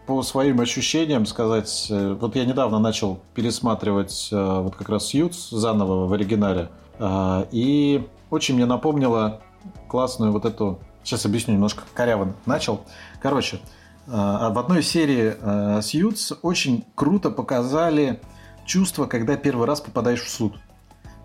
[0.06, 5.50] по своим ощущениям сказать, э, вот я недавно начал пересматривать э, вот как раз Сьюз
[5.50, 9.40] заново в оригинале, э, и очень мне напомнило
[9.88, 12.82] классную вот эту, сейчас объясню немножко, коряво начал.
[13.20, 13.60] Короче,
[14.06, 18.20] в одной серии Сьюз очень круто показали
[18.68, 20.54] чувство, когда первый раз попадаешь в суд.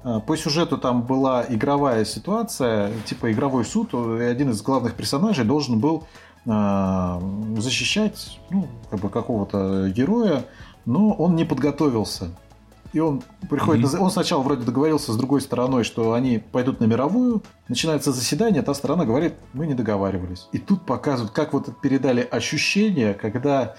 [0.04, 5.46] А, по сюжету там была игровая ситуация, типа игровой суд, и один из главных персонажей
[5.46, 6.08] должен был
[6.48, 7.22] а,
[7.58, 10.46] защищать ну, как бы какого-то героя,
[10.86, 12.32] но он не подготовился.
[12.94, 13.98] И он приходит, mm-hmm.
[13.98, 18.76] он сначала вроде договорился с другой стороной, что они пойдут на мировую, начинается заседание, та
[18.76, 20.48] сторона говорит, мы не договаривались.
[20.52, 23.74] И тут показывают, как вот передали ощущение, когда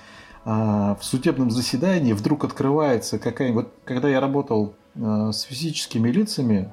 [0.44, 3.66] в судебном заседании вдруг открывается какая-нибудь...
[3.84, 6.72] Когда я работал а, с физическими лицами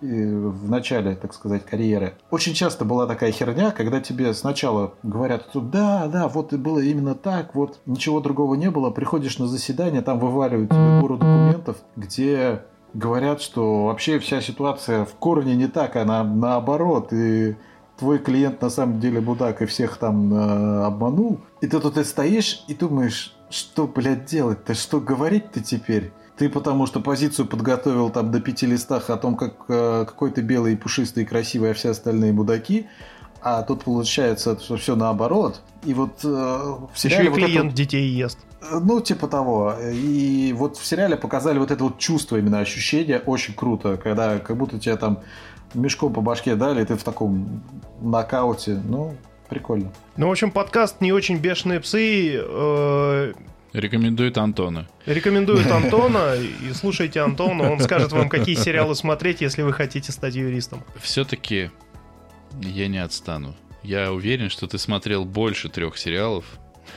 [0.00, 6.06] в начале, так сказать, карьеры, очень часто была такая херня, когда тебе сначала говорят, да,
[6.06, 10.18] да, вот и было именно так, вот ничего другого не было, приходишь на заседание, там
[10.18, 12.62] вываливают тебе гору документов, где
[12.94, 17.56] говорят, что вообще вся ситуация в корне не так, она наоборот, и
[18.00, 22.04] твой клиент на самом деле мудак и всех там э, обманул, и ты тут и
[22.04, 26.12] стоишь и думаешь, что, блядь, делать-то, что говорить-то теперь?
[26.38, 30.40] Ты потому что позицию подготовил там до пяти листах о том, как э, какой ты
[30.40, 32.88] белый, пушистый, красивый, а все остальные мудаки,
[33.42, 35.60] а тут получается, что все наоборот.
[35.84, 37.28] И вот э, в сериале...
[37.28, 37.76] Еще и клиент вот это...
[37.76, 38.38] детей ест.
[38.62, 39.74] Э, ну, типа того.
[39.92, 44.56] И вот в сериале показали вот это вот чувство, именно ощущение очень круто, когда как
[44.56, 45.20] будто тебя там
[45.74, 47.62] мешком по башке дали, и ты в таком
[48.00, 48.80] нокауте.
[48.88, 49.16] Ну,
[49.48, 49.92] прикольно.
[50.16, 52.34] Ну, в общем, подкаст «Не очень бешеные псы».
[52.34, 53.32] Э...
[53.72, 54.88] Рекомендует Антона.
[55.06, 60.34] Рекомендует Антона, и слушайте Антона, он скажет вам, какие сериалы смотреть, если вы хотите стать
[60.34, 60.82] юристом.
[61.00, 61.70] Все-таки
[62.60, 63.54] я не отстану.
[63.82, 66.44] Я уверен, что ты смотрел больше трех сериалов,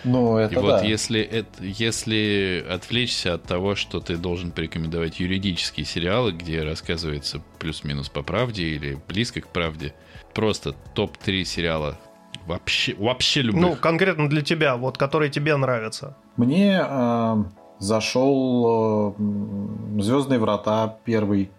[0.03, 0.81] ну, это И вот да.
[0.81, 8.09] если, это, если отвлечься от того, что ты должен порекомендовать юридические сериалы, где рассказывается плюс-минус
[8.09, 9.93] по правде или близко к правде,
[10.33, 11.97] просто топ-3 сериала
[12.45, 13.61] вообще, вообще любых.
[13.61, 16.15] Ну, конкретно для тебя, вот, которые тебе нравятся.
[16.37, 17.43] Мне э,
[17.79, 21.51] зашел э, Звездные врата первый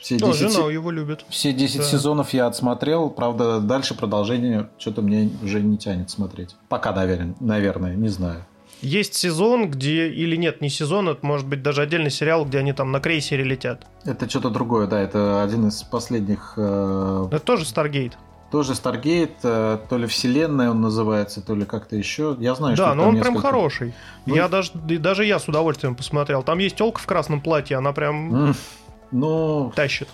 [0.00, 1.24] все 10, да, жена его любит.
[1.28, 1.82] Все 10 да.
[1.84, 3.10] сезонов я отсмотрел.
[3.10, 6.56] Правда, дальше продолжение что-то мне уже не тянет смотреть.
[6.68, 8.44] Пока, наверное, наверное, не знаю.
[8.82, 10.08] Есть сезон, где...
[10.08, 13.42] Или нет, не сезон, это может быть даже отдельный сериал, где они там на крейсере
[13.42, 13.86] летят.
[14.04, 15.00] Это что-то другое, да.
[15.00, 16.54] Это один из последних...
[16.56, 17.26] Э...
[17.30, 18.18] Это тоже Старгейт.
[18.50, 22.36] Тоже Старгейт, э, то ли Вселенная он называется, то ли как-то еще.
[22.38, 23.32] Я знаю, да, что но он несколько...
[23.32, 23.94] прям хороший.
[24.24, 24.36] Ну...
[24.36, 26.42] Я даже, даже я с удовольствием посмотрел.
[26.42, 28.54] Там есть телка в красном платье, она прям...
[29.10, 30.08] Ну, тащит.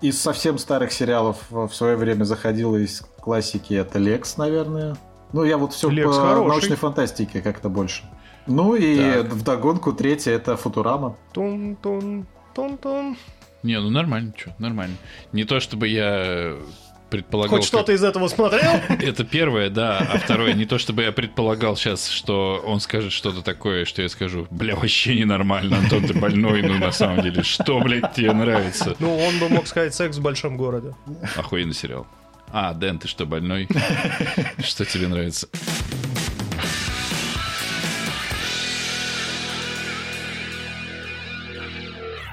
[0.00, 4.96] Из совсем старых сериалов в свое время заходила из классики это Лекс, наверное.
[5.32, 6.48] Ну, я вот все Лекс по хороший.
[6.48, 8.04] научной фантастике как-то больше.
[8.46, 9.32] Ну и так.
[9.32, 11.16] вдогонку третья это Футурама.
[11.32, 13.16] Тун-тун, тун-тун.
[13.62, 14.96] Не, ну нормально, что, нормально.
[15.32, 16.56] Не то чтобы я
[17.10, 17.56] предполагал...
[17.56, 18.72] Хоть что-то из этого смотрел?
[18.88, 19.98] Это первое, да.
[19.98, 24.08] А второе, не то чтобы я предполагал сейчас, что он скажет что-то такое, что я
[24.08, 28.96] скажу, бля, вообще ненормально, Антон, ты больной, ну на самом деле, что, блядь, тебе нравится?
[28.98, 30.94] Ну, он бы мог сказать секс в большом городе.
[31.36, 32.06] Охуенный сериал.
[32.50, 33.68] А, Дэн, ты что, больной?
[34.64, 35.48] Что тебе нравится?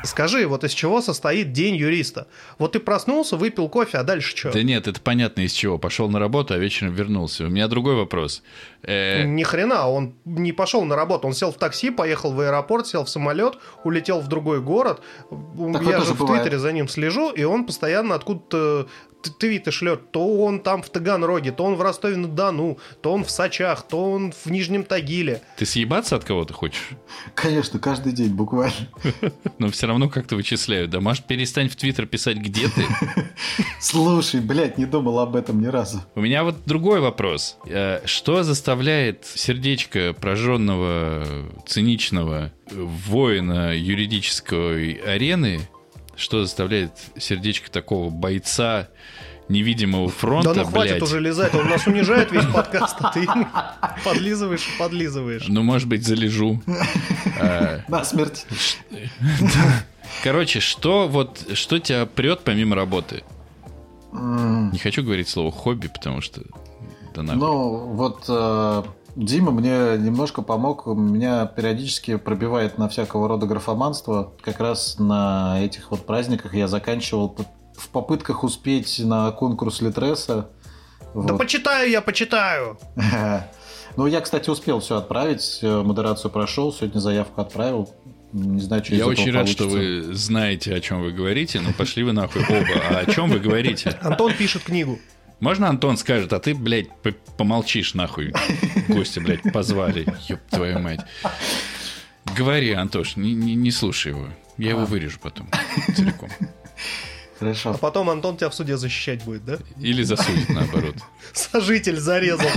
[0.05, 2.27] Скажи, вот из чего состоит день юриста?
[2.57, 4.51] Вот ты проснулся, выпил кофе, а дальше что?
[4.51, 5.77] Да нет, это понятно из чего.
[5.77, 7.45] Пошел на работу, а вечером вернулся.
[7.45, 8.43] У меня другой вопрос.
[8.83, 12.87] Э, Ни хрена, он не пошел на работу, он сел в такси, поехал в аэропорт,
[12.87, 15.01] сел в самолет, улетел в другой город.
[15.29, 16.41] Такое Я же в бывает.
[16.43, 18.87] Твиттере за ним слежу, и он постоянно откуда-то
[19.29, 20.11] твиты шлет.
[20.11, 24.31] То он там в Таганроге, то он в Ростове-на-Дону, то он в Сачах, то он
[24.31, 25.41] в Нижнем Тагиле.
[25.57, 26.89] Ты съебаться от кого-то хочешь?
[27.33, 28.73] Конечно, каждый день буквально.
[29.59, 30.89] Но все равно как-то вычисляют.
[30.91, 32.85] Да, может, перестань в Твиттер писать, где ты?
[33.79, 36.01] Слушай, блядь, не думал об этом ни разу.
[36.15, 37.57] У меня вот другой вопрос.
[37.67, 41.25] Э, Что заставляет сердечко прожженного,
[41.67, 45.59] циничного воина юридической арены,
[46.15, 48.87] что заставляет сердечко такого бойца
[49.47, 51.03] невидимого фронта, да ну хватит блядь?
[51.03, 53.27] уже лизать, он нас унижает весь подкаст, а ты
[54.03, 55.45] подлизываешь и подлизываешь.
[55.47, 56.61] Ну, может быть, залежу.
[57.87, 58.45] На смерть.
[60.23, 63.23] Короче, что вот, что тебя прет помимо работы?
[64.11, 66.41] Не хочу говорить слово хобби, потому что...
[67.13, 67.21] Да.
[67.21, 68.83] Ну, вот э,
[69.15, 70.85] Дима мне немножко помог.
[70.87, 74.33] Меня периодически пробивает на всякого рода графоманство.
[74.41, 77.37] Как раз на этих вот праздниках я заканчивал
[77.77, 80.49] в попытках успеть на конкурс Литреса.
[81.13, 81.37] Да Вот.
[81.37, 82.77] почитаю я, почитаю.
[83.97, 85.59] Ну, я, кстати, успел все отправить.
[85.61, 87.89] э, Модерацию прошел, сегодня заявку отправил.
[88.33, 92.03] Не знаю, что Я очень рад, что вы знаете, о чем вы говорите, но пошли
[92.03, 92.81] вы нахуй оба.
[92.89, 93.97] А о чем вы говорите?
[94.01, 94.99] Антон пишет книгу.
[95.39, 96.87] Можно Антон скажет, а ты, блядь,
[97.37, 98.33] помолчишь нахуй.
[98.87, 100.05] Гостя, блядь, позвали.
[100.27, 101.01] Ёб твою мать.
[102.37, 104.27] Говори, Антош, не, не- не слушай его.
[104.57, 105.49] Я его вырежу потом
[105.95, 106.29] целиком.
[106.39, 107.73] А Хорошо.
[107.73, 109.57] потом Антон тебя в суде защищать будет, да?
[109.79, 110.95] Или засудит наоборот.
[111.33, 112.47] Сожитель зарезал.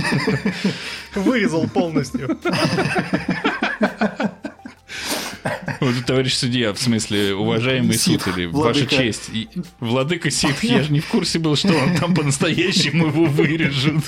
[1.15, 2.39] Вырезал полностью.
[5.81, 9.31] Вот, товарищ судья, в смысле, уважаемый суд или ваша честь.
[9.79, 14.03] Владыка Ситх, я же не в курсе был, что он там по-настоящему его вырежут.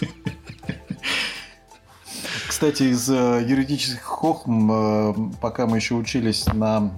[2.48, 6.92] Кстати, из э, юридических хохм, э, пока мы еще учились на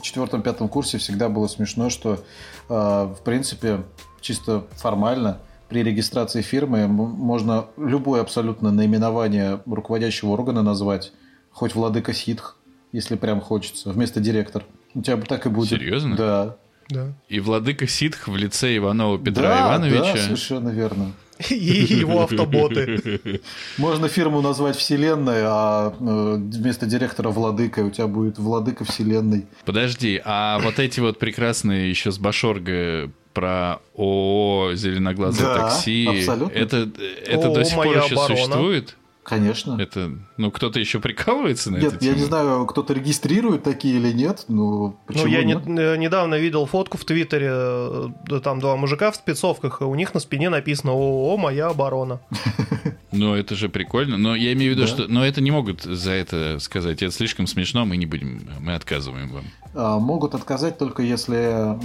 [0.00, 2.24] четвертом-пятом курсе, всегда было смешно, что,
[2.68, 3.80] э, в принципе,
[4.20, 11.12] чисто формально при регистрации фирмы можно любое абсолютно наименование руководящего органа назвать,
[11.50, 12.56] хоть владыка ситх,
[12.92, 14.64] если прям хочется, вместо директор.
[14.94, 15.70] У тебя так и будет.
[15.70, 16.16] Серьезно?
[16.16, 16.56] Да.
[16.88, 17.12] Да.
[17.28, 20.14] И владыка Ситх в лице Иванова Петра да, Ивановича.
[20.14, 21.12] да, совершенно верно.
[21.48, 23.40] И его автоботы.
[23.78, 29.46] Можно фирму назвать Вселенной, а э, вместо директора Владыка у тебя будет Владыка Вселенной.
[29.64, 36.56] Подожди, а вот эти вот прекрасные еще с Башорга про ООО «Зеленоглазое Да, такси», абсолютно.
[36.56, 36.90] это,
[37.26, 38.36] это ООО до сих пор «Моя еще оборона».
[38.36, 38.96] существует?
[39.24, 39.80] Конечно.
[39.80, 42.22] Это, ну, кто-то еще прикалывается на Нет, эту я тему?
[42.22, 45.62] не знаю, кто-то регистрирует такие или нет, но почему Ну, я не- нет?
[45.66, 48.08] э, недавно видел фотку в Твиттере, э,
[48.42, 52.20] там два мужика в спецовках, и у них на спине написано «ООО «Моя оборона».
[53.14, 54.16] Ну, это же прикольно.
[54.16, 55.06] Но я имею в виду, что...
[55.06, 57.02] Но это не могут за это сказать.
[57.02, 58.40] Это слишком смешно, мы не будем...
[58.60, 59.44] Мы отказываем вам.
[59.74, 61.76] А, могут отказать только если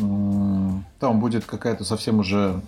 [1.01, 2.61] там будет какая-то совсем уже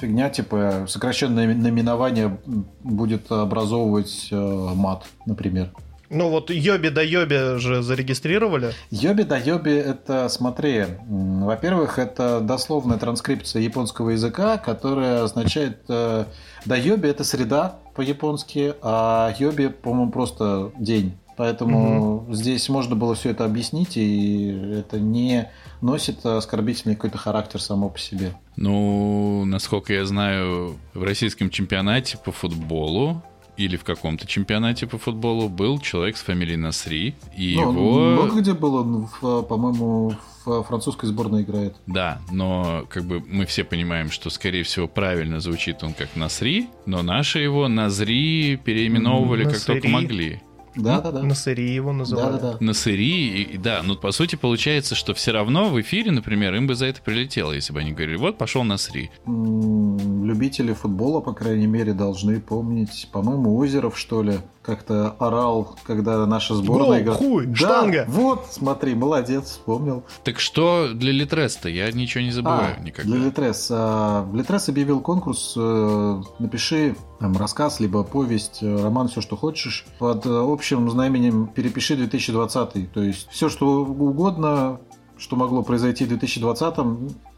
[0.00, 2.38] фигня, типа сокращенное наименование
[2.82, 3.26] будет
[3.68, 5.70] образовывать э, мат, например.
[6.10, 8.72] Ну вот Йоби да Йоби же зарегистрировали.
[8.90, 16.24] Йоби да йоби это, смотри, во-первых, это дословная транскрипция японского языка, которая означает э,
[16.64, 21.12] да йоби это среда по-японски, а йоби, по-моему, просто день.
[21.36, 25.48] Поэтому здесь можно было все это объяснить, и это не
[25.80, 28.32] носит оскорбительный какой-то характер само по себе.
[28.56, 33.22] Ну, насколько я знаю, в российском чемпионате по футболу
[33.58, 38.00] или в каком-то чемпионате по футболу был человек с фамилией Насри, и Ну, его...
[38.12, 40.14] много где был, он, в, по-моему,
[40.44, 41.76] в французской сборной играет.
[41.86, 46.68] Да, но как бы мы все понимаем, что, скорее всего, правильно звучит он как Насри,
[46.86, 49.74] но наши его Назри переименовывали как Насри.
[49.74, 50.40] только могли.
[50.78, 51.22] Да, да, да.
[51.22, 52.32] На сырье его называли.
[52.32, 52.56] Да, да, да.
[52.60, 56.66] На сыри, и, да, ну по сути получается, что все равно в эфире, например, им
[56.66, 59.10] бы за это прилетело, если бы они говорили, вот пошел на сри.
[59.26, 64.34] М, Любители футбола, по крайней мере, должны помнить, по-моему, Озеров, что ли,
[64.68, 67.16] как-то орал, когда наша сборная Гол, играла.
[67.18, 68.04] хуй, да, штанга.
[68.06, 70.04] вот, смотри, молодец, вспомнил.
[70.24, 71.70] Так что для Литреста?
[71.70, 73.10] Я ничего не забываю А, никогда.
[73.10, 73.68] Для Литрес.
[73.72, 79.86] а, Литрес объявил конкурс э, «Напиши там, рассказ, либо повесть, э, роман, все, что хочешь,
[79.98, 82.88] под э, общим знаменем «Перепиши 2020».
[82.92, 84.80] То есть все, что угодно,
[85.16, 86.74] что могло произойти в 2020,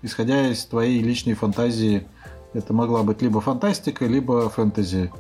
[0.03, 2.09] исходя из твоей личной фантазии.
[2.55, 5.13] Это могла быть либо фантастика, либо фэнтези.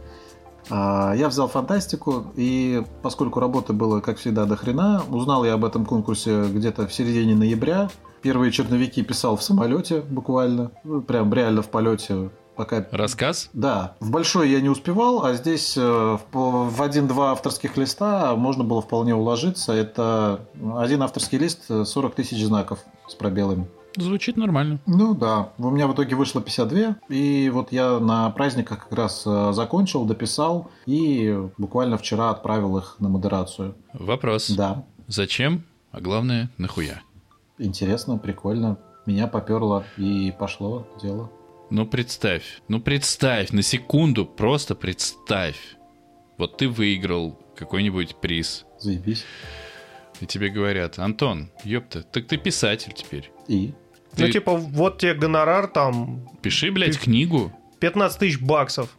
[0.70, 5.64] А, Я взял фантастику, и поскольку работы было, как всегда, до хрена, узнал я об
[5.64, 7.90] этом конкурсе где-то в середине ноября.
[8.22, 13.48] Первые черновики писал в самолете буквально, ну, прям реально в полете, пока Рассказ?
[13.54, 18.82] да, в большой я не успевал, а здесь э, в один-два авторских листа можно было
[18.82, 19.72] вполне уложиться.
[19.72, 20.40] Это
[20.76, 23.66] один авторский лист, э, 40 тысяч знаков с пробелами.
[23.96, 24.78] Звучит нормально.
[24.86, 29.24] Ну да, у меня в итоге вышло 52, и вот я на праздниках как раз
[29.26, 33.74] э, закончил, дописал, и буквально вчера отправил их на модерацию.
[33.92, 34.50] Вопрос.
[34.50, 35.64] Да, Зачем?
[35.90, 37.02] А главное, нахуя?
[37.58, 38.78] интересно, прикольно.
[39.06, 41.30] Меня поперло и пошло дело.
[41.68, 45.56] Ну представь, ну представь, на секунду просто представь.
[46.38, 49.24] Вот ты выиграл какой-нибудь приз, Заебись.
[50.20, 53.30] и тебе говорят, Антон, ёпта, так ты писатель теперь.
[53.50, 53.74] И?
[54.16, 57.52] Ну, Ты- типа, вот тебе гонорар там Пиши, блядь, Ты- книгу.
[57.80, 58.90] 15 тысяч баксов.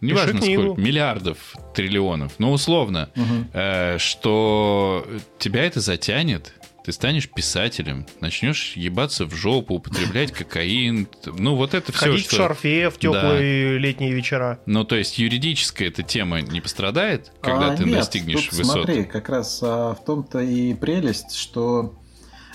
[0.00, 0.62] Неважно книгу.
[0.62, 3.48] сколько, миллиардов, триллионов, но условно, Мгм.
[3.52, 5.04] э, что
[5.38, 6.54] тебя это затянет,
[6.84, 12.32] ты станешь писателем, начнешь ебаться в жопу, употреблять кокаин, ну вот это все, Ходить в
[12.36, 14.60] шарфе в теплые летние вечера.
[14.66, 18.84] Ну, то есть юридическая эта тема не пострадает, когда А, ты нет, достигнешь тут высот?
[18.84, 21.94] Смотри, как раз а, в том-то и прелесть, что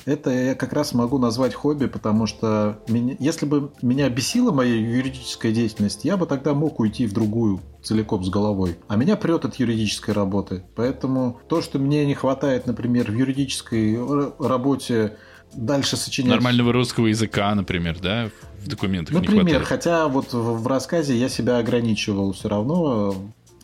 [0.06, 4.76] это я как раз могу назвать хобби, потому что меня- если бы меня бесила моя
[4.76, 8.78] юридическая деятельность, я бы тогда мог уйти в другую целиком с головой.
[8.88, 10.64] А меня прет от юридической работы.
[10.76, 13.98] Поэтому то, что мне не хватает, например, в юридической
[14.40, 15.16] работе
[15.54, 16.32] дальше сочинять...
[16.32, 18.30] Нормального русского языка, например, да,
[18.64, 19.68] в документах не Например, хватает.
[19.68, 23.14] хотя вот в, в рассказе я себя ограничивал все равно,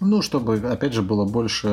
[0.01, 1.67] ну, чтобы, опять же, было больше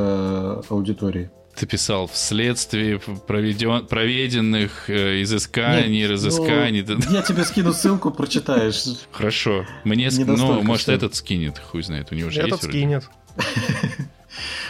[0.68, 1.30] аудитории.
[1.56, 6.84] Ты писал вследствие проведен- проведенных э, изысканий, Нет, разысканий.
[6.86, 8.84] ну, да- я тебе скину ссылку, прочитаешь.
[9.10, 9.64] Хорошо.
[9.84, 12.78] Мне ск- ну, может, этот скинет, хуй знает, у него же Этот есть вроде.
[12.78, 13.10] скинет.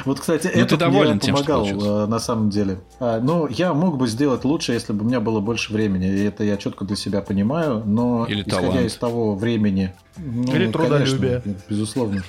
[0.05, 2.79] Вот, кстати, Ну, ты это доволен мне тем, что э, на самом деле.
[3.01, 6.07] А, ну, я мог бы сделать лучше, если бы у меня было больше времени.
[6.07, 7.83] И это я четко для себя понимаю.
[7.85, 8.87] Но Или исходя талант.
[8.87, 9.93] из того времени...
[10.19, 11.41] ну, Или трудолюбие.
[11.41, 12.23] конечно, безусловно.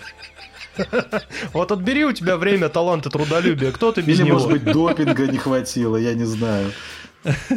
[1.54, 3.72] Вот отбери у тебя время, талант и трудолюбие.
[3.72, 4.40] Кто ты без Или, него?
[4.40, 6.72] может быть, допинга не хватило, я не знаю.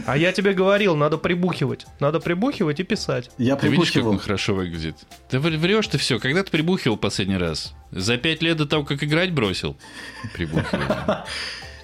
[0.07, 1.87] А я тебе говорил, надо прибухивать.
[2.01, 3.31] Надо прибухивать и писать.
[3.39, 4.97] Я Ты видишь, как он хорошо выглядит?
[5.31, 6.19] Вр- врешь ты все.
[6.19, 7.75] Когда ты прибухивал последний раз?
[7.93, 9.77] За пять лет до того, как играть бросил?
[10.35, 11.19] Прибухивал.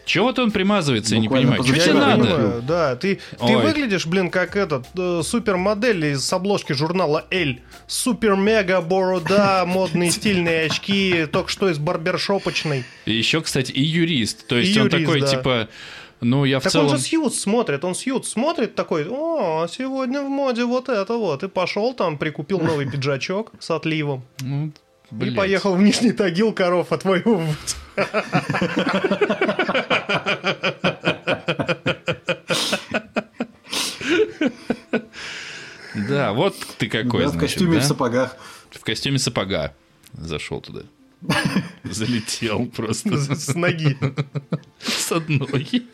[0.06, 1.64] Чего-то он примазывается, я не понимаю.
[1.64, 2.22] Что тебе надо?
[2.22, 7.60] понимаю, Да, ты, ты выглядишь, блин, как этот э, супермодель из обложки журнала Эль.
[7.88, 12.84] Супер-мега борода, модные стильные очки, только что из барбершопочной.
[13.04, 14.46] И еще, кстати, и юрист.
[14.46, 15.26] То есть И он юрист, такой, да.
[15.26, 15.68] типа,
[16.20, 16.86] ну, я в Так целом...
[16.86, 21.42] он же Сьют смотрит, он Сьют смотрит такой, о, сегодня в моде вот это вот.
[21.42, 24.22] И пошел там, прикупил новый пиджачок с отливом.
[25.10, 27.76] Ну, И поехал в Нижний Тагил коров отвоевывать.
[35.94, 37.80] Да, вот ты какой, Да, в костюме да?
[37.80, 38.36] в сапогах.
[38.70, 39.74] В костюме сапога
[40.12, 40.82] зашел туда.
[41.84, 43.96] Залетел просто С ноги.
[44.80, 45.86] с одной.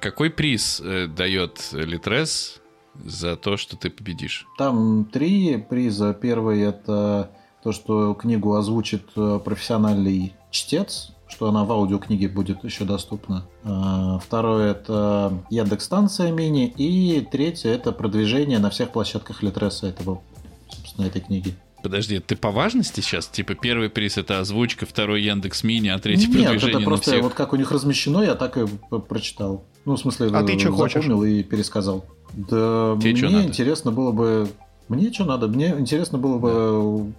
[0.00, 2.59] Какой приз э, дает Литрес
[3.04, 4.46] за то, что ты победишь?
[4.58, 6.12] Там три приза.
[6.14, 7.30] Первый это
[7.62, 13.46] то, что книгу озвучит э, профессиональный чтец, что она в аудиокниге будет еще доступна.
[13.62, 16.72] А, Второе это Яндекс станция мини.
[16.76, 20.22] И третье это продвижение на всех площадках Литреса этого,
[20.68, 21.54] собственно, этой книги.
[21.82, 23.26] Подожди, ты по важности сейчас?
[23.28, 27.10] Типа первый приз это озвучка, второй Яндекс Мини, а третий Нет, продвижение это на просто
[27.12, 27.22] всех.
[27.22, 28.66] вот как у них размещено, я так и
[29.08, 29.64] прочитал.
[29.86, 31.06] Ну, в смысле, А ты э, чё хочешь?
[31.06, 32.04] и пересказал.
[32.32, 33.48] Да, Тебе мне надо?
[33.48, 34.48] интересно было бы...
[34.88, 35.46] Мне что надо?
[35.48, 37.12] Мне интересно было бы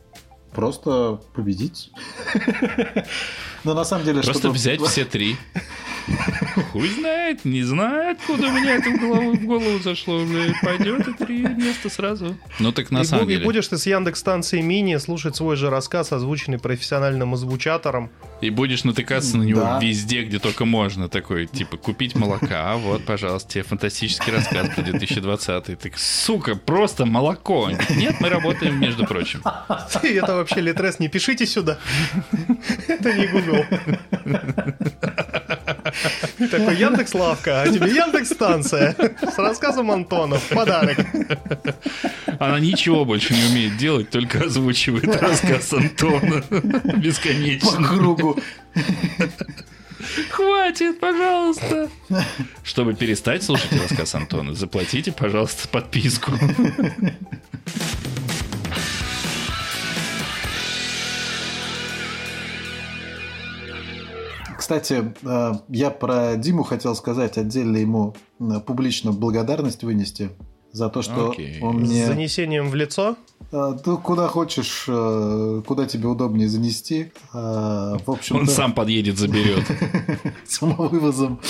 [0.53, 1.91] просто победить.
[3.63, 5.37] Но на самом деле, Просто взять все три.
[6.71, 10.23] Хуй знает, не знает, откуда у меня это в голову, в голову зашло.
[10.25, 10.59] Блядь.
[10.61, 12.35] Пойдет и три места сразу.
[12.59, 13.45] Ну так на и, самом бу- и деле.
[13.45, 18.09] будешь ты с Яндекс станции Мини слушать свой же рассказ, озвученный профессиональным озвучатором.
[18.41, 19.79] И будешь натыкаться на него Да.
[19.81, 21.09] везде, где только можно.
[21.09, 22.75] Такой, типа, купить молока.
[22.77, 25.77] Вот, пожалуйста, тебе фантастический рассказ про 2020.
[25.79, 27.69] Ты, сука, просто молоко.
[27.91, 29.41] Нет, мы работаем, между прочим.
[30.03, 31.77] Это вообще Литрес, не пишите сюда.
[32.87, 33.65] Это не Google.
[36.49, 40.97] Такой Яндекс Лавка, а тебе Яндекс станция с рассказом Антона в подарок.
[42.39, 46.41] Она ничего больше не умеет делать, только озвучивает рассказ Антона.
[46.41, 47.87] По Бесконечно.
[47.87, 48.39] кругу.
[50.29, 51.89] Хватит, пожалуйста.
[52.63, 56.31] Чтобы перестать слушать рассказ Антона, заплатите, пожалуйста, подписку.
[64.71, 68.15] Кстати, э, я про Диму хотел сказать, отдельно ему
[68.65, 70.29] публично благодарность вынести
[70.71, 71.59] за то, что Окей.
[71.61, 72.05] он С мне...
[72.07, 73.17] занесением в лицо.
[73.51, 77.11] Э, Ты куда хочешь, э, куда тебе удобнее занести.
[77.33, 79.65] В общем Он сам подъедет, заберет.
[80.47, 81.41] самовывозом.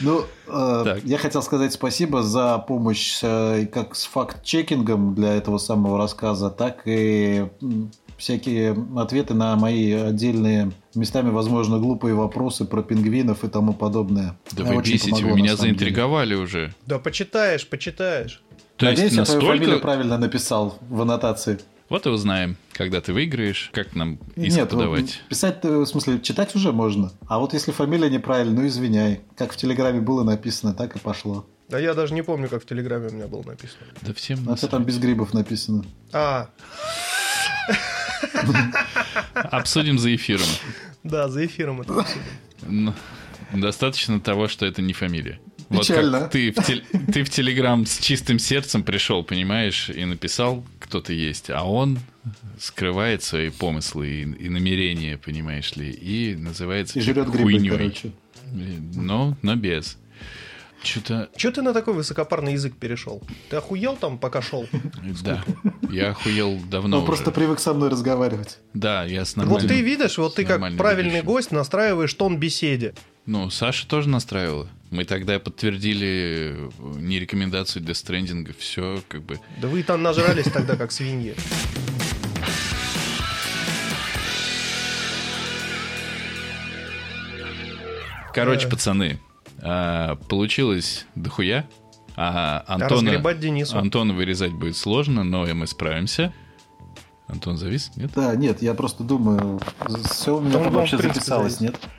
[0.00, 1.04] Ну, э, Так.
[1.04, 6.82] я хотел сказать спасибо за помощь э, как с факт-чекингом для этого самого рассказа, так
[6.86, 7.46] и
[8.22, 14.38] всякие ответы на мои отдельные, местами, возможно, глупые вопросы про пингвинов и тому подобное.
[14.52, 15.78] Да Мне вы бесите, помогло, вы меня самом деле.
[15.78, 16.72] заинтриговали уже.
[16.86, 18.42] Да почитаешь, почитаешь.
[18.76, 19.82] То Надеюсь, есть я твою фамилию настолько...
[19.82, 21.58] правильно написал в аннотации.
[21.88, 25.20] Вот и узнаем, когда ты выиграешь, как нам иск Нет, подавать.
[25.28, 27.12] писать, в смысле, читать уже можно.
[27.26, 29.20] А вот если фамилия неправильная, ну извиняй.
[29.36, 31.44] Как в Телеграме было написано, так и пошло.
[31.68, 33.82] Да я даже не помню, как в Телеграме у меня было написано.
[34.00, 35.84] Да всем А что там без грибов написано?
[36.12, 36.48] А,
[39.34, 40.46] Обсудим за эфиром.
[41.02, 42.22] да, за эфиром это обсудим.
[42.66, 42.94] Ну,
[43.52, 45.38] Достаточно того, что это не фамилия.
[45.68, 46.20] Вот Печально.
[46.20, 46.82] как ты в, тел-
[47.12, 51.98] ты в Телеграм с чистым сердцем пришел, понимаешь, и написал, кто ты есть, а он
[52.58, 57.70] скрывает свои помыслы и, и намерения, понимаешь ли, и называется И жрет грибы, хуйней.
[57.70, 58.12] короче.
[58.94, 59.98] Но, но без.
[60.82, 63.22] Что-то, Че ты на такой высокопарный язык перешел?
[63.50, 64.66] Ты охуел там, пока шел?
[65.22, 65.44] да,
[65.92, 67.06] я охуел давно Он уже.
[67.12, 68.58] просто привык со мной разговаривать.
[68.74, 71.26] Да, я с Вот ты видишь, вот ты как правильный ведущим.
[71.26, 72.94] гость настраиваешь тон беседе.
[73.26, 74.68] Ну, Саша тоже настраивала.
[74.90, 79.38] Мы тогда подтвердили э, не рекомендацию для стрендинга, все как бы...
[79.60, 81.34] Да вы там нажрались тогда, как свиньи.
[88.34, 89.20] Короче, пацаны,
[89.60, 91.66] а, получилось дохуя.
[92.16, 93.78] А Антона, разгребать Денису.
[93.78, 96.32] Антона вырезать будет сложно, но и мы справимся.
[97.26, 97.90] Антон завис?
[97.96, 98.10] Нет?
[98.14, 99.60] Да, нет, я просто думаю,
[100.10, 101.80] все у меня Там, вообще записалось, зависит.
[101.80, 101.90] нет?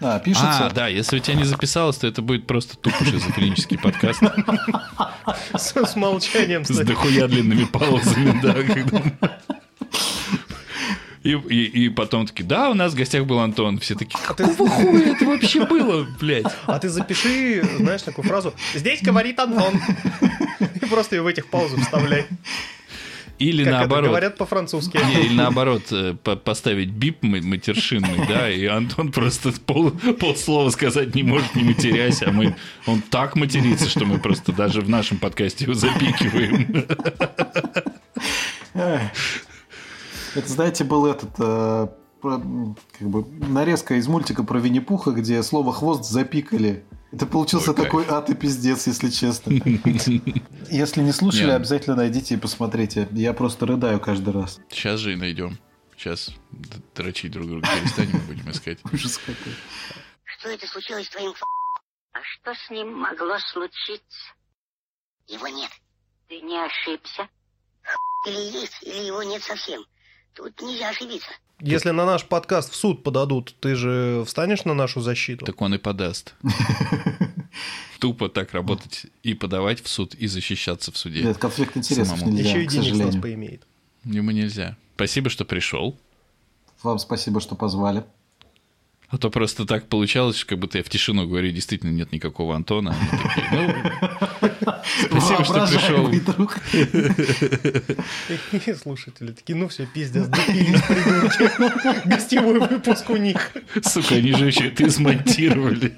[0.00, 0.66] А, пишется?
[0.66, 4.22] А, да, если у тебя не записалось, то это будет просто тупо шизофренический подкаст
[5.56, 9.57] С, с молчанием, с дохуя длинными паузами, да.
[11.24, 13.78] И, и, и потом такие, да, у нас в гостях был Антон.
[13.78, 16.46] Все такие, А ты, какого хуя это вообще было, блядь?
[16.66, 19.74] а ты запиши, знаешь, такую фразу «Здесь говорит Антон».
[20.80, 22.26] И просто ее в этих паузах вставляй.
[23.40, 24.08] Или Как это наоборот.
[24.08, 24.96] говорят по-французски.
[24.96, 30.70] Не, или наоборот, э, по- поставить бип ма- матершинный, да, и Антон просто пол, полслова
[30.70, 34.88] сказать не может, не матерясь, а мы, он так матерится, что мы просто даже в
[34.88, 36.84] нашем подкасте его запикиваем.
[40.34, 41.88] Это, знаете, был этот э,
[42.20, 42.42] про-
[42.98, 46.84] как бы нарезка из мультика про Винни-Пуха, где слово хвост запикали.
[47.10, 47.86] Это получился Ой, кайф.
[47.86, 49.50] такой ад и пиздец, если честно.
[50.70, 53.08] Если не слушали, обязательно найдите и посмотрите.
[53.12, 54.60] Я просто рыдаю каждый раз.
[54.68, 55.58] Сейчас же и найдем.
[55.96, 56.30] Сейчас
[56.94, 58.78] дрочить друг друга перестанем и будем искать.
[58.92, 59.54] Ужас какой.
[60.24, 61.42] Что это случилось с твоим ф...
[62.12, 64.34] А что с ним могло случиться?
[65.26, 65.70] Его нет.
[66.28, 67.26] Ты не ошибся?
[68.26, 69.82] Или есть, или его нет совсем.
[70.38, 71.28] Тут нельзя ошибиться.
[71.60, 75.44] Если на наш подкаст в суд подадут, ты же встанешь на нашу защиту?
[75.44, 76.34] Так он и подаст.
[77.98, 81.24] Тупо так работать и подавать в суд, и защищаться в суде.
[81.24, 83.66] Нет, конфликт интересов нельзя, Еще и денег с нас поимеет.
[84.04, 84.76] Ему нельзя.
[84.94, 85.98] Спасибо, что пришел.
[86.84, 88.04] Вам спасибо, что позвали.
[89.10, 92.94] А то просто так получалось, как будто я в тишину говорю, действительно нет никакого Антона.
[93.50, 93.72] Ну,
[95.10, 96.10] Спасибо, что пришел.
[98.68, 101.50] И слушатели такие, ну все, пиздец, допились, придурки.
[102.08, 103.52] Гостевой выпуск у них.
[103.82, 105.96] сука, они же еще это смонтировали.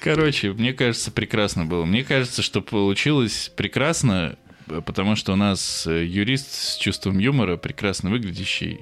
[0.00, 1.86] Короче, мне кажется, прекрасно было.
[1.86, 8.10] Мне кажется, что получилось прекрасно, потому что у нас э, юрист с чувством юмора, прекрасно
[8.10, 8.80] выглядящий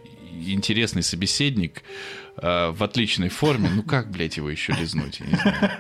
[0.53, 1.83] интересный собеседник
[2.37, 3.71] э, в отличной форме.
[3.75, 5.21] Ну как, блядь, его еще лизнуть?
[5.21, 5.79] Я не знаю.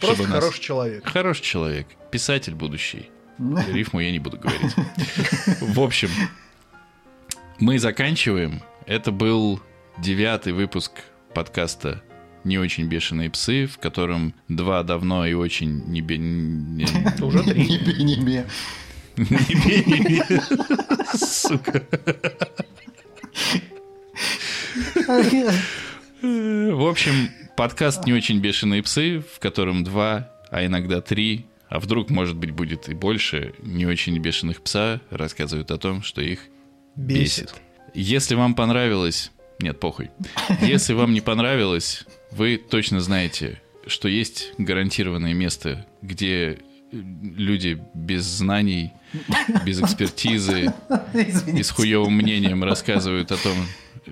[0.00, 1.08] Просто нас- хороший человек.
[1.08, 3.10] Хороший человек, писатель будущий.
[3.72, 4.74] Рифму я не буду говорить.
[5.60, 6.10] В общем,
[7.60, 8.62] мы заканчиваем.
[8.86, 9.60] Это был
[9.98, 10.92] девятый выпуск
[11.34, 12.02] подкаста
[12.44, 16.00] «Не очень бешеные псы», в котором два давно и очень не...
[16.00, 16.86] бе- не-
[17.22, 17.66] Уже три.
[17.68, 18.46] Не-бе-не-бе.
[19.16, 20.42] не бе- не бе-
[21.16, 21.84] Сука.
[25.08, 32.10] В общем, подкаст «Не очень бешеные псы», в котором два, а иногда три, а вдруг,
[32.10, 36.40] может быть, будет и больше не очень бешеных пса рассказывают о том, что их
[36.94, 37.54] бесит.
[37.94, 39.32] Если вам понравилось...
[39.60, 40.10] Нет, похуй.
[40.60, 46.58] Если вам не понравилось, вы точно знаете, что есть гарантированное место, где
[46.92, 48.92] люди без знаний,
[49.64, 50.74] без экспертизы
[51.14, 51.72] и с Извините.
[51.72, 53.56] хуевым мнением рассказывают о том,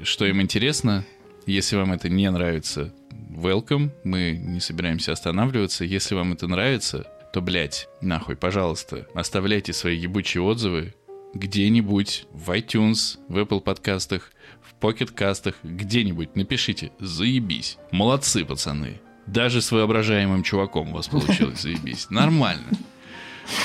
[0.05, 1.05] что им интересно.
[1.47, 2.93] Если вам это не нравится,
[3.31, 3.91] welcome.
[4.05, 5.85] Мы не собираемся останавливаться.
[5.85, 10.95] Если вам это нравится, то, блядь, нахуй, пожалуйста, оставляйте свои ебучие отзывы
[11.35, 14.33] где-нибудь в iTunes, в Apple подкастах,
[14.63, 17.79] в Pocket кастах, где-нибудь напишите «Заебись».
[17.91, 19.01] Молодцы, пацаны.
[19.27, 22.07] Даже с воображаемым чуваком у вас получилось заебись.
[22.11, 22.69] Нормально.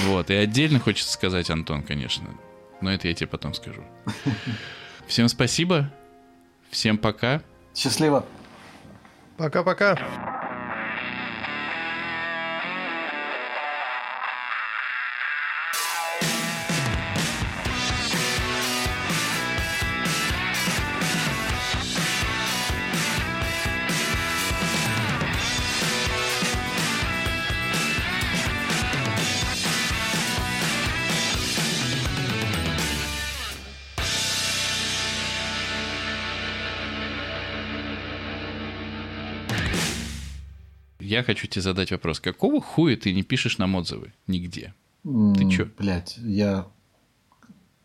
[0.02, 2.28] Вот, и отдельно хочется сказать, Антон, конечно,
[2.82, 3.84] но это я тебе потом скажу.
[5.08, 5.92] Всем спасибо,
[6.72, 7.42] всем пока.
[7.76, 8.26] Счастливо.
[9.38, 9.98] Пока-пока.
[41.12, 42.22] Я хочу тебе задать вопрос.
[42.22, 44.14] Какого хуя ты не пишешь нам отзывы?
[44.28, 44.74] Нигде.
[45.04, 45.68] Ты чё?
[45.78, 46.68] Блять, я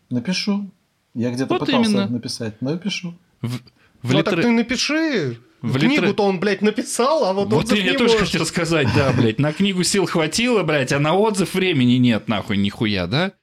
[0.09, 0.71] напишу.
[1.13, 2.07] Я где-то Вот пытался именно.
[2.07, 3.17] написать, но я пишу.
[3.41, 3.49] В,
[4.01, 5.37] в Ну литра- так ты напиши.
[5.61, 8.27] в Книгу-то он, блядь, написал, а вот, Вот отзыв я не тоже может.
[8.29, 12.55] хотел сказать, да, блядь, на книгу сил хватило, блядь, а на отзыв времени нет, нахуй,
[12.57, 13.33] нихуя, да?